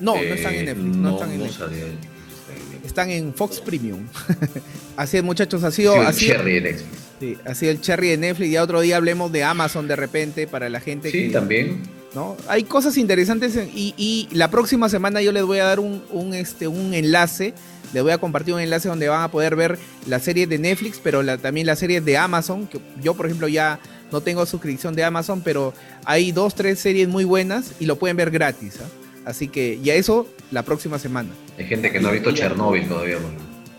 No, 0.00 0.14
no 0.16 0.20
Eh, 0.20 0.34
están 0.34 0.54
en 0.54 0.64
Netflix, 0.64 0.96
no, 0.96 1.10
están 1.14 1.30
en 1.30 1.38
no 1.38 1.44
Netflix. 1.44 1.58
sabía 1.58 1.84
si 1.84 1.90
está 1.92 2.52
en 2.52 2.58
Netflix. 2.70 2.86
Están 2.86 3.10
en 3.10 3.34
Fox 3.34 3.60
Premium. 3.60 4.06
así 4.96 5.16
es, 5.18 5.22
muchachos, 5.22 5.62
ha 5.62 5.70
sido, 5.70 5.92
Sí, 5.94 5.98
ha 6.00 6.08
el 6.08 6.14
sido- 6.14 6.34
Cherry 6.36 6.52
de 6.54 6.60
Netflix. 6.60 6.88
sí, 7.20 7.38
ha 7.44 7.54
sido 7.54 7.72
el 7.72 7.80
cherry 7.80 8.08
de 8.08 8.16
Netflix. 8.16 8.50
Ya 8.50 8.62
otro 8.62 8.80
día 8.80 8.96
hablemos 8.96 9.30
de 9.30 9.44
Amazon 9.44 9.86
de 9.86 9.96
repente 9.96 10.46
para 10.46 10.68
la 10.68 10.80
gente 10.80 11.10
Sí, 11.10 11.26
que. 11.28 11.32
también. 11.32 11.82
¿no? 12.14 12.36
Hay 12.48 12.64
cosas 12.64 12.96
interesantes 12.96 13.56
en- 13.56 13.70
y, 13.74 13.92
y 13.96 14.28
la 14.32 14.48
próxima 14.50 14.88
semana 14.88 15.20
yo 15.20 15.32
les 15.32 15.42
voy 15.44 15.58
a 15.58 15.64
dar 15.64 15.80
un, 15.80 16.02
un, 16.12 16.32
este, 16.34 16.66
un 16.68 16.94
enlace. 16.94 17.54
Les 17.94 18.02
voy 18.02 18.12
a 18.12 18.18
compartir 18.18 18.52
un 18.52 18.60
enlace 18.60 18.88
donde 18.88 19.08
van 19.08 19.22
a 19.22 19.30
poder 19.30 19.56
ver 19.56 19.78
las 20.06 20.22
series 20.24 20.48
de 20.48 20.58
Netflix, 20.58 21.00
pero 21.02 21.22
la- 21.22 21.38
también 21.38 21.66
las 21.66 21.78
series 21.78 22.04
de 22.04 22.18
Amazon. 22.18 22.66
Que 22.66 22.78
yo, 23.02 23.14
por 23.14 23.26
ejemplo, 23.26 23.48
ya 23.48 23.78
no 24.12 24.20
tengo 24.20 24.44
suscripción 24.44 24.94
de 24.94 25.04
Amazon, 25.04 25.40
pero 25.42 25.72
hay 26.04 26.32
dos, 26.32 26.54
tres 26.54 26.78
series 26.80 27.08
muy 27.08 27.24
buenas 27.24 27.72
y 27.80 27.86
lo 27.86 27.96
pueden 27.96 28.16
ver 28.16 28.30
gratis. 28.30 28.74
¿ah? 28.82 28.88
Así 29.24 29.48
que 29.48 29.80
ya 29.82 29.94
eso 29.94 30.26
la 30.50 30.62
próxima 30.64 30.98
semana. 30.98 31.30
Hay 31.56 31.64
gente 31.66 31.90
que 31.90 32.00
no 32.00 32.08
ha 32.08 32.12
visto 32.12 32.32
Chernobyl 32.32 32.86
todavía. 32.88 33.14
¿no? 33.16 33.28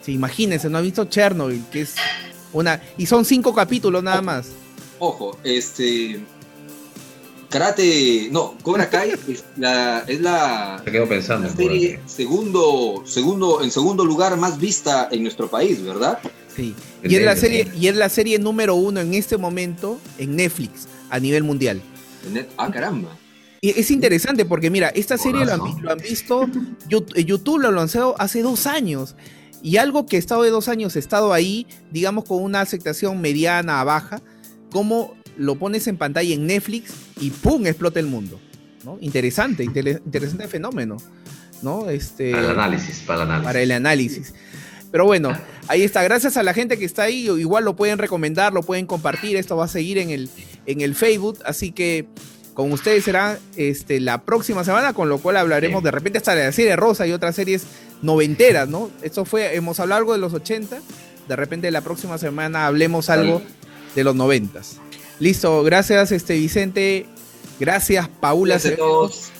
Sí, 0.01 0.13
imagínense, 0.13 0.69
no 0.69 0.77
ha 0.77 0.81
visto 0.81 1.05
Chernobyl, 1.05 1.61
que 1.71 1.81
es 1.81 1.95
una... 2.53 2.81
Y 2.97 3.05
son 3.05 3.25
cinco 3.25 3.53
capítulos 3.53 4.01
nada 4.01 4.21
más. 4.21 4.47
Ojo, 4.99 5.37
este. 5.43 6.21
Karate. 7.55 8.27
No, 8.31 8.57
Cobra 8.63 8.89
Kai 8.89 9.11
es 9.29 9.45
la, 9.55 9.99
es 10.07 10.19
la, 10.19 10.81
Se 10.83 10.91
quedó 10.91 11.07
pensando. 11.07 11.47
la 11.47 11.55
serie 11.55 12.01
segundo, 12.05 13.03
segundo, 13.05 13.63
en 13.63 13.71
segundo 13.71 14.03
lugar 14.03 14.35
más 14.35 14.59
vista 14.59 15.07
en 15.09 15.23
nuestro 15.23 15.49
país, 15.49 15.81
¿verdad? 15.81 16.19
Sí. 16.53 16.75
Y 17.01 17.15
es, 17.15 17.23
la 17.23 17.37
serie, 17.37 17.71
y 17.79 17.87
es 17.87 17.95
la 17.95 18.09
serie 18.09 18.39
número 18.39 18.75
uno 18.75 18.99
en 18.99 19.13
este 19.13 19.37
momento 19.37 20.01
en 20.17 20.35
Netflix 20.35 20.89
a 21.09 21.17
nivel 21.17 21.43
mundial. 21.43 21.81
Ah, 22.57 22.69
caramba. 22.69 23.17
Y 23.61 23.69
es 23.69 23.89
interesante 23.89 24.43
porque, 24.43 24.69
mira, 24.69 24.89
esta 24.89 25.17
serie 25.17 25.45
lo 25.45 25.53
han, 25.53 25.81
lo 25.81 25.95
visto, 25.95 26.49
eh, 26.89 27.23
YouTube 27.23 27.61
lo 27.61 27.71
lanzó 27.71 28.15
hace 28.19 28.41
dos 28.41 28.67
años. 28.67 29.15
Y 29.63 29.77
algo 29.77 30.05
que 30.05 30.17
ha 30.17 30.19
estado 30.19 30.43
de 30.43 30.49
dos 30.49 30.67
años, 30.67 30.97
ha 30.97 30.99
estado 30.99 31.31
ahí, 31.31 31.67
digamos, 31.89 32.25
con 32.25 32.43
una 32.43 32.59
aceptación 32.59 33.21
mediana 33.21 33.79
a 33.79 33.85
baja, 33.85 34.21
como 34.71 35.15
lo 35.37 35.55
pones 35.55 35.87
en 35.87 35.97
pantalla 35.97 36.33
en 36.33 36.47
Netflix 36.47 36.91
y 37.19 37.31
¡pum! 37.31 37.65
explota 37.67 37.99
el 37.99 38.07
mundo. 38.07 38.39
¿no? 38.83 38.97
Interesante, 39.01 39.63
interesante 39.63 40.47
fenómeno. 40.47 40.97
¿no? 41.61 41.89
Este, 41.89 42.31
Para 42.31 42.43
el 42.45 42.49
análisis, 42.51 42.99
para 42.99 43.23
el 43.23 43.29
análisis. 43.29 43.45
para 43.45 43.61
el 43.61 43.71
análisis. 43.71 44.33
Pero 44.91 45.05
bueno, 45.05 45.35
ahí 45.67 45.81
está. 45.81 46.03
Gracias 46.03 46.37
a 46.37 46.43
la 46.43 46.53
gente 46.53 46.77
que 46.77 46.85
está 46.85 47.03
ahí. 47.03 47.27
Igual 47.27 47.65
lo 47.65 47.75
pueden 47.75 47.97
recomendar, 47.97 48.53
lo 48.53 48.61
pueden 48.63 48.85
compartir. 48.85 49.35
Esto 49.35 49.57
va 49.57 49.65
a 49.65 49.67
seguir 49.67 49.97
en 49.97 50.09
el, 50.09 50.29
en 50.67 50.81
el 50.81 50.95
Facebook. 50.95 51.39
Así 51.45 51.71
que 51.71 52.05
con 52.53 52.71
ustedes 52.71 53.03
será 53.03 53.37
este, 53.57 53.99
la 53.99 54.21
próxima 54.23 54.63
semana, 54.63 54.93
con 54.93 55.09
lo 55.09 55.17
cual 55.17 55.35
hablaremos 55.37 55.81
Sí. 55.81 55.85
de 55.85 55.91
repente 55.91 56.17
hasta 56.19 56.35
de 56.35 56.45
la 56.45 56.51
serie 56.53 56.75
Rosa 56.77 57.05
y 57.07 57.11
otras 57.11 57.35
series 57.35 57.63
noventeras, 58.01 58.69
¿no? 58.69 58.89
Esto 59.01 59.25
fue, 59.25 59.55
hemos 59.55 59.79
hablado 59.81 59.99
algo 59.99 60.13
de 60.13 60.19
los 60.19 60.33
80. 60.33 60.77
De 61.27 61.35
repente 61.35 61.69
la 61.71 61.81
próxima 61.81 62.17
semana 62.17 62.67
hablemos 62.67 63.09
algo 63.09 63.41
de 63.95 64.03
los 64.03 64.15
noventas. 64.15 64.77
Listo, 65.19 65.63
gracias 65.63 66.11
este 66.11 66.35
Vicente. 66.35 67.05
Gracias 67.59 68.07
Paula. 68.07 68.55
Gracias 68.55 68.73
a 68.73 68.77
todos. 68.77 69.31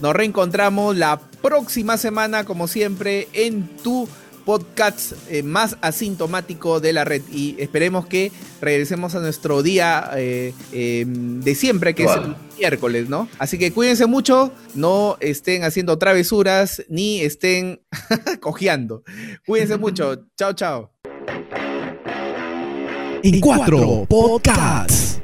Nos 0.00 0.14
reencontramos 0.14 0.96
la 0.96 1.20
próxima 1.42 1.96
semana, 1.96 2.44
como 2.44 2.66
siempre, 2.66 3.28
en 3.32 3.68
tu 3.82 4.08
podcast 4.44 5.12
eh, 5.30 5.42
más 5.42 5.76
asintomático 5.80 6.80
de 6.80 6.92
la 6.92 7.04
red. 7.04 7.22
Y 7.30 7.56
esperemos 7.58 8.06
que 8.06 8.32
regresemos 8.60 9.14
a 9.14 9.20
nuestro 9.20 9.62
día 9.62 10.10
eh, 10.16 10.54
eh, 10.72 11.04
de 11.06 11.54
siempre, 11.54 11.94
que 11.94 12.04
es 12.04 12.10
el 12.10 12.34
miércoles, 12.58 13.08
¿no? 13.08 13.28
Así 13.38 13.58
que 13.58 13.72
cuídense 13.72 14.06
mucho, 14.06 14.52
no 14.74 15.16
estén 15.20 15.64
haciendo 15.64 15.98
travesuras 15.98 16.82
ni 16.88 17.20
estén 17.20 17.82
cojeando. 18.40 19.02
Cuídense 19.46 19.76
mucho. 19.76 20.26
Chao, 20.36 20.52
chao. 20.54 20.90
En 23.24 23.38
cuatro 23.38 24.04
podcasts. 24.08 25.20